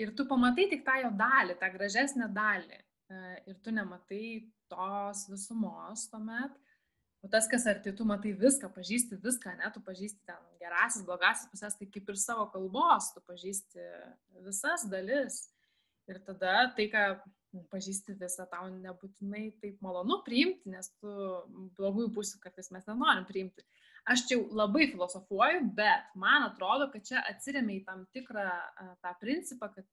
[0.00, 5.26] ir tu pamatai tik tą jo dalį, tą gražesnę dalį e, ir tu nematai tos
[5.30, 6.52] visumos tuomet.
[7.20, 11.50] O tas, kas arti, tu matai viską, pažįsti viską, ne, tu pažįsti ten gerasis, blogasis
[11.52, 13.88] pusės, tai kaip ir savo kalbos, tu pažįsti
[14.46, 15.42] visas dalis.
[16.08, 17.02] Ir tada tai, ką
[17.70, 21.12] pažįsti visą, tau nebūtinai taip malonu priimti, nes tu
[21.76, 23.66] blogųjų pusių kartais mes nenorim priimti.
[24.08, 28.46] Aš čia labai filosofuoju, bet man atrodo, kad čia atsiriamė į tam tikrą
[29.04, 29.86] tą principą, kad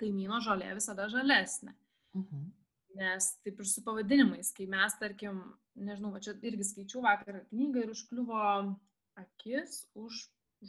[0.00, 1.76] kaimyno žolė visada žalesnė.
[2.18, 2.48] Mhm.
[2.98, 5.38] Nes taip ir su pavadinimais, kai mes, tarkim,
[5.78, 8.40] nežinau, va čia irgi skaičiau vakar knygą ir užkliuvo
[9.20, 10.24] akis už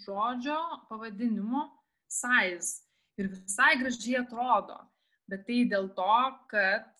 [0.05, 0.59] žodžio
[0.89, 1.65] pavadinimo
[2.07, 2.85] size.
[3.19, 4.77] Ir visai gražiai atrodo.
[5.31, 6.15] Bet tai dėl to,
[6.51, 6.91] kad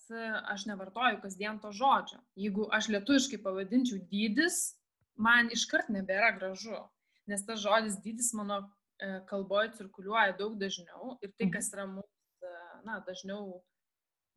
[0.52, 2.20] aš nevartoju kasdien to žodžio.
[2.36, 4.74] Jeigu aš lietuviškai pavadinčiau dydis,
[5.16, 6.78] man iškart nebėra gražu,
[7.30, 11.76] nes tas žodis dydis mano e, kalboje cirkuliuoja daug dažniau ir tai, kas mhm.
[11.76, 12.54] yra mums, e,
[12.88, 13.60] na, dažniau,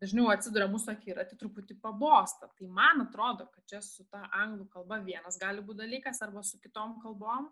[0.03, 2.49] dažniau atsiduria mūsų akiratį, truputį pabosta.
[2.57, 6.59] Tai man atrodo, kad čia su ta anglų kalba vienas gali būti dalykas arba su
[6.63, 7.49] kitom kalbom.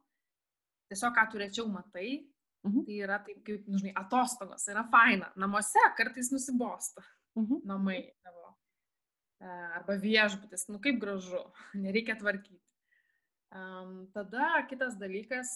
[0.91, 2.09] Tiesiog, ką tu rečiau matai,
[2.67, 2.85] mhm.
[2.87, 5.31] tai yra taip, kaip, nu, žinai, atostogos, yra faina.
[5.39, 7.05] Namuose kartais nusibosta.
[7.39, 7.63] Mhm.
[7.69, 8.51] Namai tavo.
[9.41, 11.41] E, arba viešbutis, nu kaip gražu,
[11.85, 12.61] nereikia tvarkyti.
[13.53, 15.49] Um, tada kitas dalykas,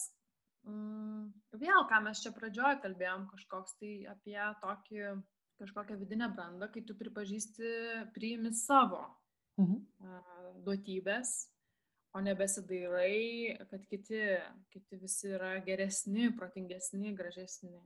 [0.70, 5.16] um, vėl ką mes čia pradžioje kalbėjom, kažkoks tai apie tokį,
[5.60, 7.70] kažkokią vidinę brandą, kai tu pripažįsti,
[8.14, 9.02] priimi savo
[9.60, 9.80] mhm.
[10.66, 11.36] duotybės,
[12.16, 14.22] o nebesidairai, kad kiti,
[14.72, 17.76] kiti visi yra geresni, protingesni, gražesni.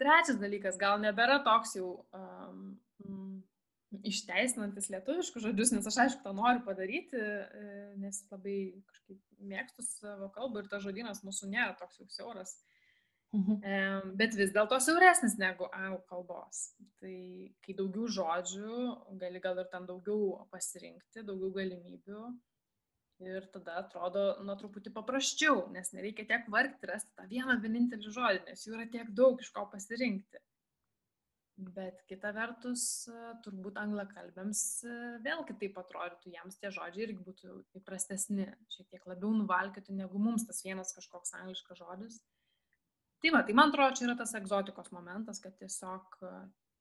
[0.00, 2.70] Trečias dalykas, gal nebėra toks jau um,
[4.06, 8.58] išteisinantis lietuviškus žodžius, nes aš aišku tą noriu padaryti, e, nes labai
[8.90, 9.18] kažkaip
[9.50, 12.54] mėgstu savo kalbą ir tas žodynas mūsų nėra toks jau siauras,
[13.36, 14.12] mhm.
[14.20, 16.62] bet vis dėlto siauresnis negu anglų kalbos.
[17.00, 17.16] Tai
[17.64, 18.76] kai daugiau žodžių,
[19.22, 22.28] gali gal ir ten daugiau pasirinkti, daugiau galimybių.
[23.20, 28.46] Ir tada atrodo, nu, truputį paprasčiau, nes nereikia tiek vargti rasti tą vieną vienintelį žodį,
[28.46, 30.40] nes jų yra tiek daug iš ko pasirinkti.
[31.60, 32.82] Bet kita vertus,
[33.44, 34.62] turbūt anglakalbėms
[35.26, 40.46] vėl kitaip atrodytų, jiems tie žodžiai irgi būtų įprastesni, šiek tiek labiau nuvalkyti negu mums
[40.48, 42.16] tas vienas kažkoks angliškas žodis.
[43.20, 46.16] Tai va, tai man atrodo, čia yra tas egzotikos momentas, kad tiesiog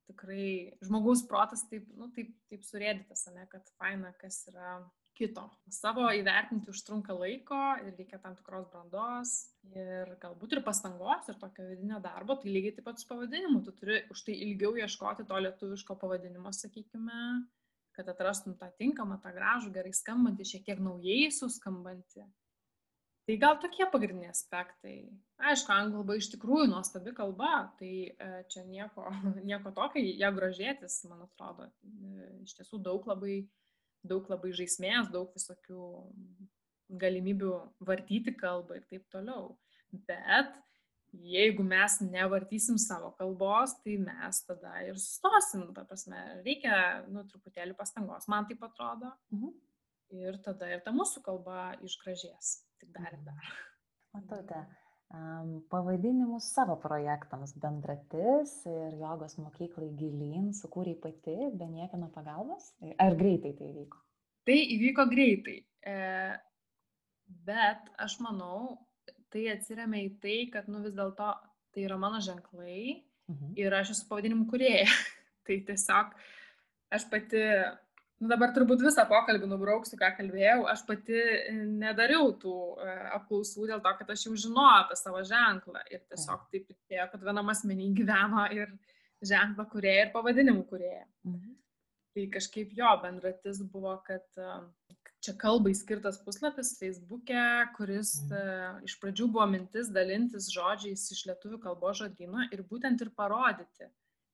[0.09, 4.79] tikrai žmogaus protas taip, nu, taip, taip surėdytas, ne, kad faina, kas yra
[5.19, 5.43] kito.
[5.73, 9.33] Savo įvertinti užtrunka laiko ir reikia tam tikros brandos
[9.75, 13.61] ir galbūt ir pastangos ir tokio vidinio darbo, tai lygiai taip pat su pavadinimu.
[13.65, 17.23] Tu turi už tai ilgiau ieškoti to lietuviško pavadinimo, sakykime,
[17.97, 22.23] kad atrastum tą tinkamą, tą gražų, gerai skambantį, šiek tiek naujai suskambantį.
[23.29, 24.95] Tai gal tokie pagrindiniai aspektai.
[25.37, 29.05] Aišku, anglų kalba iš tikrųjų nuostabi kalba, tai e, čia nieko,
[29.49, 31.67] nieko tokio, ją grožėtis, man atrodo.
[31.85, 33.43] E, iš tiesų daug labai
[34.05, 35.83] daug labai žaismės, daug visokių
[36.99, 37.53] galimybių
[37.85, 39.53] vartyti kalbą ir taip toliau.
[39.91, 40.55] Bet
[41.09, 45.67] jeigu mes nevartysim savo kalbos, tai mes tada ir sustosim.
[45.75, 49.13] Ta prasme, reikia, nu, truputėlį pastangos, man taip atrodo.
[49.35, 49.57] Mhm.
[50.15, 52.53] Ir tada ir ta mūsų kalba išgražės.
[52.81, 53.49] Tik dar ir dar.
[54.15, 54.63] Matote,
[55.69, 62.71] pavadinimus savo projektams bendratis ir jogos mokyklai gilyn sukūrei pati be niekieno pagalbos?
[62.97, 64.01] Ar greitai tai įvyko?
[64.49, 65.57] Tai įvyko greitai.
[65.85, 65.95] E,
[67.45, 68.79] bet aš manau,
[69.29, 71.31] tai atsiriamė į tai, kad nu vis dėlto
[71.73, 73.53] tai yra mano ženklai mhm.
[73.61, 74.89] ir aš esu pavadinimų kurieja.
[75.45, 76.13] tai tiesiog
[76.93, 77.45] aš pati
[78.19, 80.65] Nu, dabar turbūt visą pokalbį nubrauksiu, ką kalbėjau.
[80.67, 85.21] Aš pati e, nedariau tų e, apklausų dėl to, kad aš jau žinojau apie savo
[85.29, 85.85] ženklą.
[85.87, 88.75] Ir tiesiog taip įtėjo, kad vienam asmeniai gyveno ir
[89.23, 91.05] ženklą kurieja, ir pavadinimų kurieja.
[91.27, 91.55] Mhm.
[92.17, 94.51] Tai kažkaip jo bendratis buvo, kad e,
[95.23, 97.47] čia kalbai skirtas puslapis Facebook'e,
[97.79, 98.83] kuris mhm.
[98.89, 103.87] iš pradžių buvo mintis dalintis žodžiais iš lietuvių kalbos žodino ir būtent ir parodyti.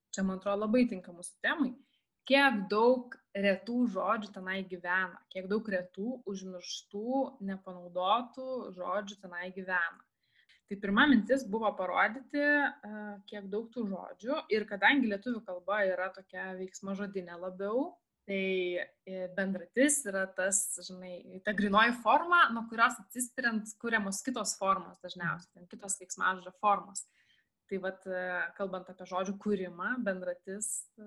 [0.10, 1.76] Čia, man atrodo, labai tinka mūsų temai
[2.30, 10.02] kiek daug retų žodžių tenai gyvena, kiek daug retų, užmirštų, nepanaudotų žodžių tenai gyvena.
[10.66, 12.46] Tai pirma mintis buvo parodyti,
[13.30, 17.92] kiek daug tų žodžių ir kadangi lietuvių kalba yra tokia veiksmo žodinė labiau,
[18.26, 24.98] tai e, bendratis yra tas, žinai, ta grinoji forma, nuo kurios atsispiriant kuriamos kitos formos
[25.06, 27.06] dažniausiai, kitos veiksmažodžio formos.
[27.70, 28.24] Tai vad, e,
[28.58, 31.06] kalbant apie žodžių kūrimą, bendratis e,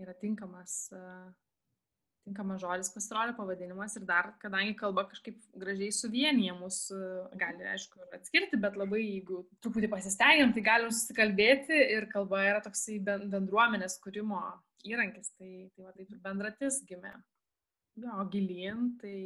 [0.00, 0.90] yra tinkamas
[2.26, 6.78] tinkamas žodis pasirodė pavadinimas ir dar, kadangi kalba kažkaip gražiai suvienyje mus,
[7.40, 13.00] gali, aišku, atskirti, bet labai, jeigu truputį pasistengiam, tai galim susikalbėti ir kalba yra toksai
[13.06, 14.42] bendruomenės kūrimo
[14.86, 17.14] įrankis, tai, tai va taip ir bendratis gimė.
[18.00, 19.16] Jo, gilin, tai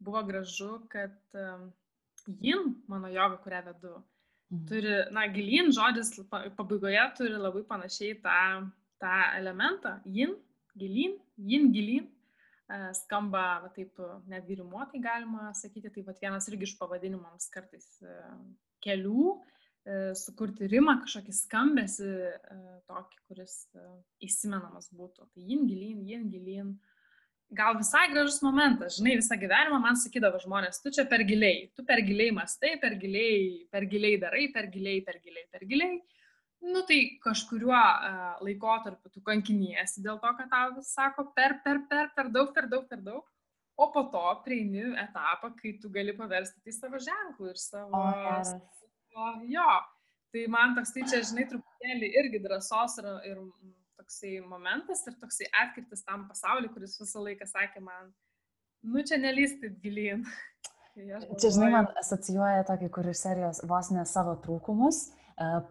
[0.00, 1.68] buvo gražu, kad um,
[2.40, 3.96] jin, mano joga, kurią vedu,
[4.52, 4.66] mhm.
[4.70, 8.38] turi, na, gilin žodis pabaigoje turi labai panašiai tą,
[9.00, 10.34] tą elementą, jin,
[10.78, 12.08] gilin, jin gilin,
[12.70, 17.88] e, skamba va, taip netgi rimuotai galima sakyti, tai va vienas irgi iš pavadinimams kartais
[18.04, 18.18] e,
[18.84, 19.24] kelių,
[19.84, 22.12] e, sukurti rimą, kažkokį skambesi
[22.90, 23.58] tokį, kuris
[24.28, 25.28] įsimenamas būtų.
[25.32, 26.78] Tai jin gilin, jin gilin.
[27.50, 31.82] Gal visai gražus momentas, žinai, visą gyvenimą man sakydavo žmonės, tu čia per giliai, tu
[31.82, 35.66] per giliai mastai, per giliai, per giliai darai, per giliai, per giliai, per giliai.
[35.66, 36.19] Per giliai
[36.60, 41.84] nu tai kažkuriuo uh, laikotarpiu tu kankiniesi dėl to, kad tau vis sako per, per,
[41.88, 43.24] per, per daug, per daug, per daug.
[43.80, 48.02] O po to prieini etapą, kai tu gali paversti tai savo ženklų ir savo...
[49.16, 49.68] O, jo,
[50.34, 53.38] tai man toks tai čia, žinai, truputėlį irgi drąsos ir, ir
[53.98, 58.12] toksai momentas ir toksai atkirtis tam pasauliu, kuris visą laiką sakė man,
[58.84, 60.26] nu čia nelystai taip gilin.
[60.90, 65.04] Tai čia, žinai, man asocijuoja tokį, kur iš serijos vos ne savo trūkumus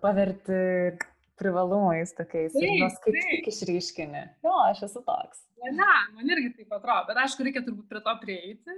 [0.01, 0.97] paverti
[1.39, 4.23] privalumais tokiais juos kaip tik išryškini.
[4.43, 5.45] Jo, aš esu toks.
[5.59, 8.75] Ne, ne, man irgi taip atrodo, bet aišku, reikia turbūt prie to prieiti.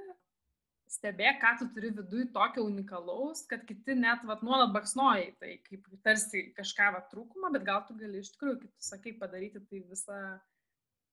[0.91, 5.53] Stebėk, ką tu turi viduje tokio unikalaus, kad kiti net vat, nuolat baksnoja į tai,
[5.63, 9.61] kaip tarsi kažką vat, trūkumą, bet gal tu gali iš tikrųjų, kaip tu sakai, padaryti
[9.69, 10.19] tai visą,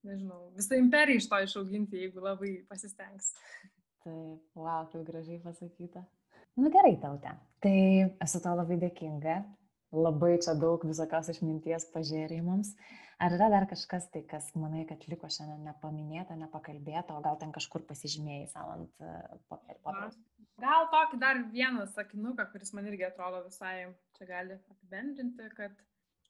[0.08, 3.30] nežinau, visą imperiją iš to išauginti, jeigu labai pasistengs.
[4.02, 6.02] Taip, wow, kaip gražiai pasakyta.
[6.58, 7.36] Na nu, gerai, taute.
[7.62, 7.78] Tai
[8.26, 9.38] esu tau labai dėkinga
[9.92, 12.74] labai čia daug visokios išminties pažiūrėjai mums.
[13.18, 17.50] Ar yra dar kažkas tai, kas manai, kad liko šiandien nepaminėta, nepakalbėta, o gal ten
[17.54, 19.14] kažkur pasižymėjai savo ant e,
[19.50, 20.14] popieriaus?
[20.62, 25.74] Gal tokį dar vieną sakinuką, kuris man irgi atrodo visai čia gali apibendrinti, kad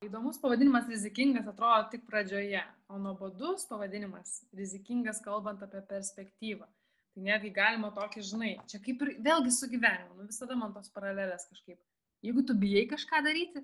[0.05, 6.69] įdomus pavadinimas rizikingas atrodo tik pradžioje, o nuobodus pavadinimas rizikingas kalbant apie perspektyvą.
[7.13, 10.89] Tai netgi galima tokį, žinai, čia kaip ir vėlgi su gyvenimu, nu, visada man tos
[10.95, 11.81] paralelės kažkaip
[12.25, 13.63] Jeigu tu bijai kažką daryti,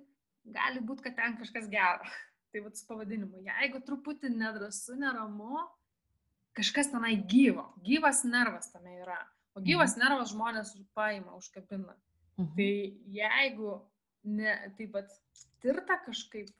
[0.54, 2.06] gali būti, kad ten kažkas gero.
[2.54, 3.40] Tai vad su pavadinimu.
[3.42, 5.64] Jeigu truputį nedrasu, neramu,
[6.54, 7.66] kažkas tenai gyvo.
[7.86, 9.18] Gyvas nervas tame yra.
[9.54, 10.04] O gyvas mhm.
[10.04, 11.96] nervas žmonės paima, užkabina.
[12.38, 12.52] Mhm.
[12.54, 12.70] Tai
[13.18, 13.74] jeigu
[14.24, 15.10] ne, taip pat
[15.62, 16.50] tirta kažkaip,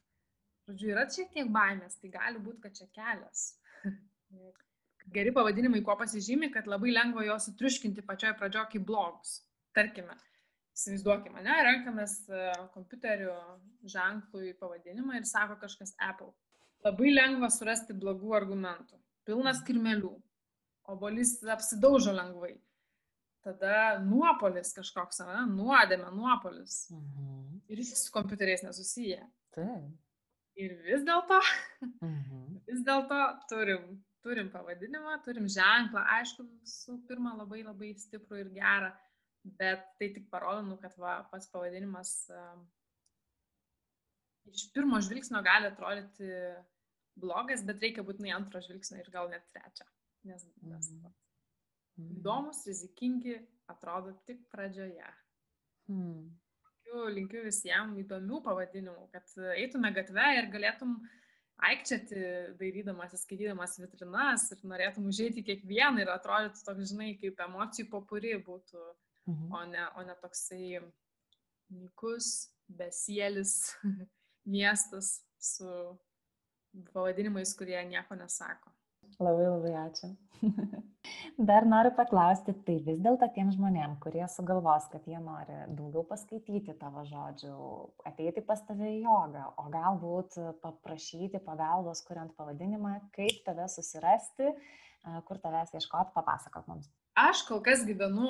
[0.68, 3.46] žodžiu, yra šiek tiek baimės, tai gali būti, kad čia kelias.
[5.14, 9.36] Geri pavadinimai kuo pasižymi, kad labai lengva juos sutriuškinti pačioje pradžioje kaip blogus.
[9.76, 10.16] Tarkime,
[10.74, 13.32] įsivaizduokime, ne, renkamės e, kompiuterių
[13.90, 16.32] ženklui pavadinimą ir sako kažkas Apple.
[16.84, 18.98] Labai lengva surasti blogų argumentų.
[19.24, 20.12] Pilnas kirmelių.
[20.92, 22.58] Obolys apsidaužo lengvai.
[23.44, 26.88] Tada nuopolis kažkoks, ne, nuodėmė, nuopolis.
[26.92, 27.60] Mhm.
[27.72, 29.22] Ir jis su kompiuteriais nesusiję.
[29.56, 29.86] Taip.
[30.60, 31.40] Ir vis dėlto,
[32.00, 32.58] mhm.
[32.68, 33.20] vis dėlto
[33.50, 33.88] turim,
[34.24, 38.92] turim pavadinimą, turim ženklą, aišku, visų pirma, labai labai stiprų ir gerą
[39.44, 42.62] bet tai tik parodo, nu, kad va, pats pavadinimas uh,
[44.52, 46.28] iš pirmo žvilgsnio gali atrodyti
[47.20, 49.86] blogas, bet reikia būtinai antro žvilgsnio ir gal net trečio.
[50.24, 52.14] Nes, nes mm.
[52.18, 53.36] įdomus, rizikingi
[53.70, 55.10] atrodo tik pradžioje.
[55.92, 56.32] Mm.
[56.64, 60.96] Linkiu, linkiu visiems įdomių pavadinimų, kad eitume gatve ir galėtum
[61.64, 62.18] aikčiati,
[62.58, 68.82] dairydamasis, skaitydamas vitrinas ir norėtum užėti kiekvieną ir atrodytų toks, žinai, kaip emocijų popuri būtų
[69.30, 69.52] mhm.
[69.52, 70.80] o, ne, o ne toksai
[71.74, 73.74] nykus, besielis
[74.54, 75.68] miestas su
[76.92, 78.72] pavadinimais, kurie nieko nesako.
[79.22, 80.10] Labai labai ačiū.
[81.48, 86.74] Dar noriu paklausti, tai vis dėlto tiem žmonėm, kurie sugalvos, kad jie nori daugiau paskaityti
[86.80, 87.54] tavo žodžių,
[88.08, 94.50] ateiti pas tave į jogą, o galbūt paprašyti pagalbos, kuriant pavadinimą, kaip tave susirasti,
[95.28, 96.90] kur tavęs ieškoti, papasakok mums.
[97.14, 98.26] Aš kol kas gyvenu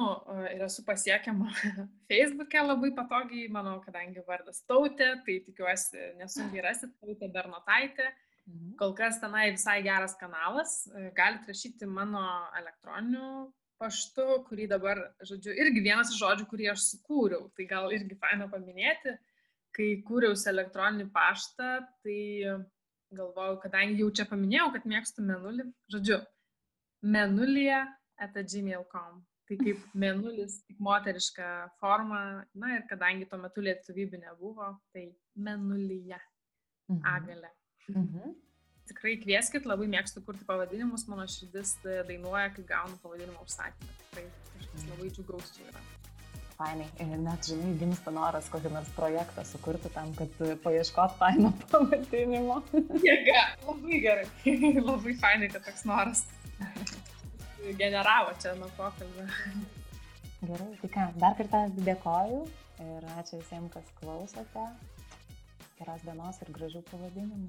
[0.53, 1.49] ir esu pasiekiama
[2.11, 8.11] Facebook'e labai patogiai, manau, kadangi vardas tautė, tai tikiuosi nesunkiai rasit tautė Bernotaitė.
[8.45, 8.75] Mhm.
[8.77, 10.83] Kol kas tenai visai geras kanalas,
[11.17, 12.27] galite rašyti mano
[12.61, 13.49] elektroniniu
[13.81, 18.51] paštu, kurį dabar, žodžiu, irgi vienas iš žodžių, kurį aš sukūriau, tai gal irgi faina
[18.53, 19.17] paminėti,
[19.75, 21.73] kai kūriausi elektroninį paštą,
[22.05, 22.21] tai
[23.17, 26.21] galvojau, kadangi jau čia paminėjau, kad mėgstu menulį, žodžiu,
[27.17, 27.81] menulyje
[28.27, 29.21] etagmail.com.
[29.45, 31.51] Tai kaip menulis, tik moteriška
[31.81, 32.23] forma,
[32.57, 36.21] na ir kadangi tuo metu lietuvybių nebuvo, tai menulyje.
[36.93, 37.05] Mhm.
[37.09, 37.53] Agalė.
[37.89, 38.35] Mhm
[38.89, 43.93] tikrai kvieskit, labai mėgstu kurti pavadinimus, mano širdis dainuoja, kai gaunu pavadinimo užsakymą.
[44.03, 45.85] Tikrai kažkas labai džiugaus čia yra.
[46.55, 52.61] Fainai, ir net, žinai, gimsta noras kokį nors projektą sukurti tam, kad paieškot faino pavadinimo.
[53.03, 54.29] Jėga, labai gerai,
[54.91, 56.27] labai fainai, kad toks noras
[57.73, 59.27] generavo čia nuo pokalbio.
[60.45, 62.41] Gerai, tai ką, dar kartą dėkoju
[62.85, 64.67] ir ačiū visiems, kas klausote.
[65.79, 67.49] Geros dienos ir gražių pavadinimų.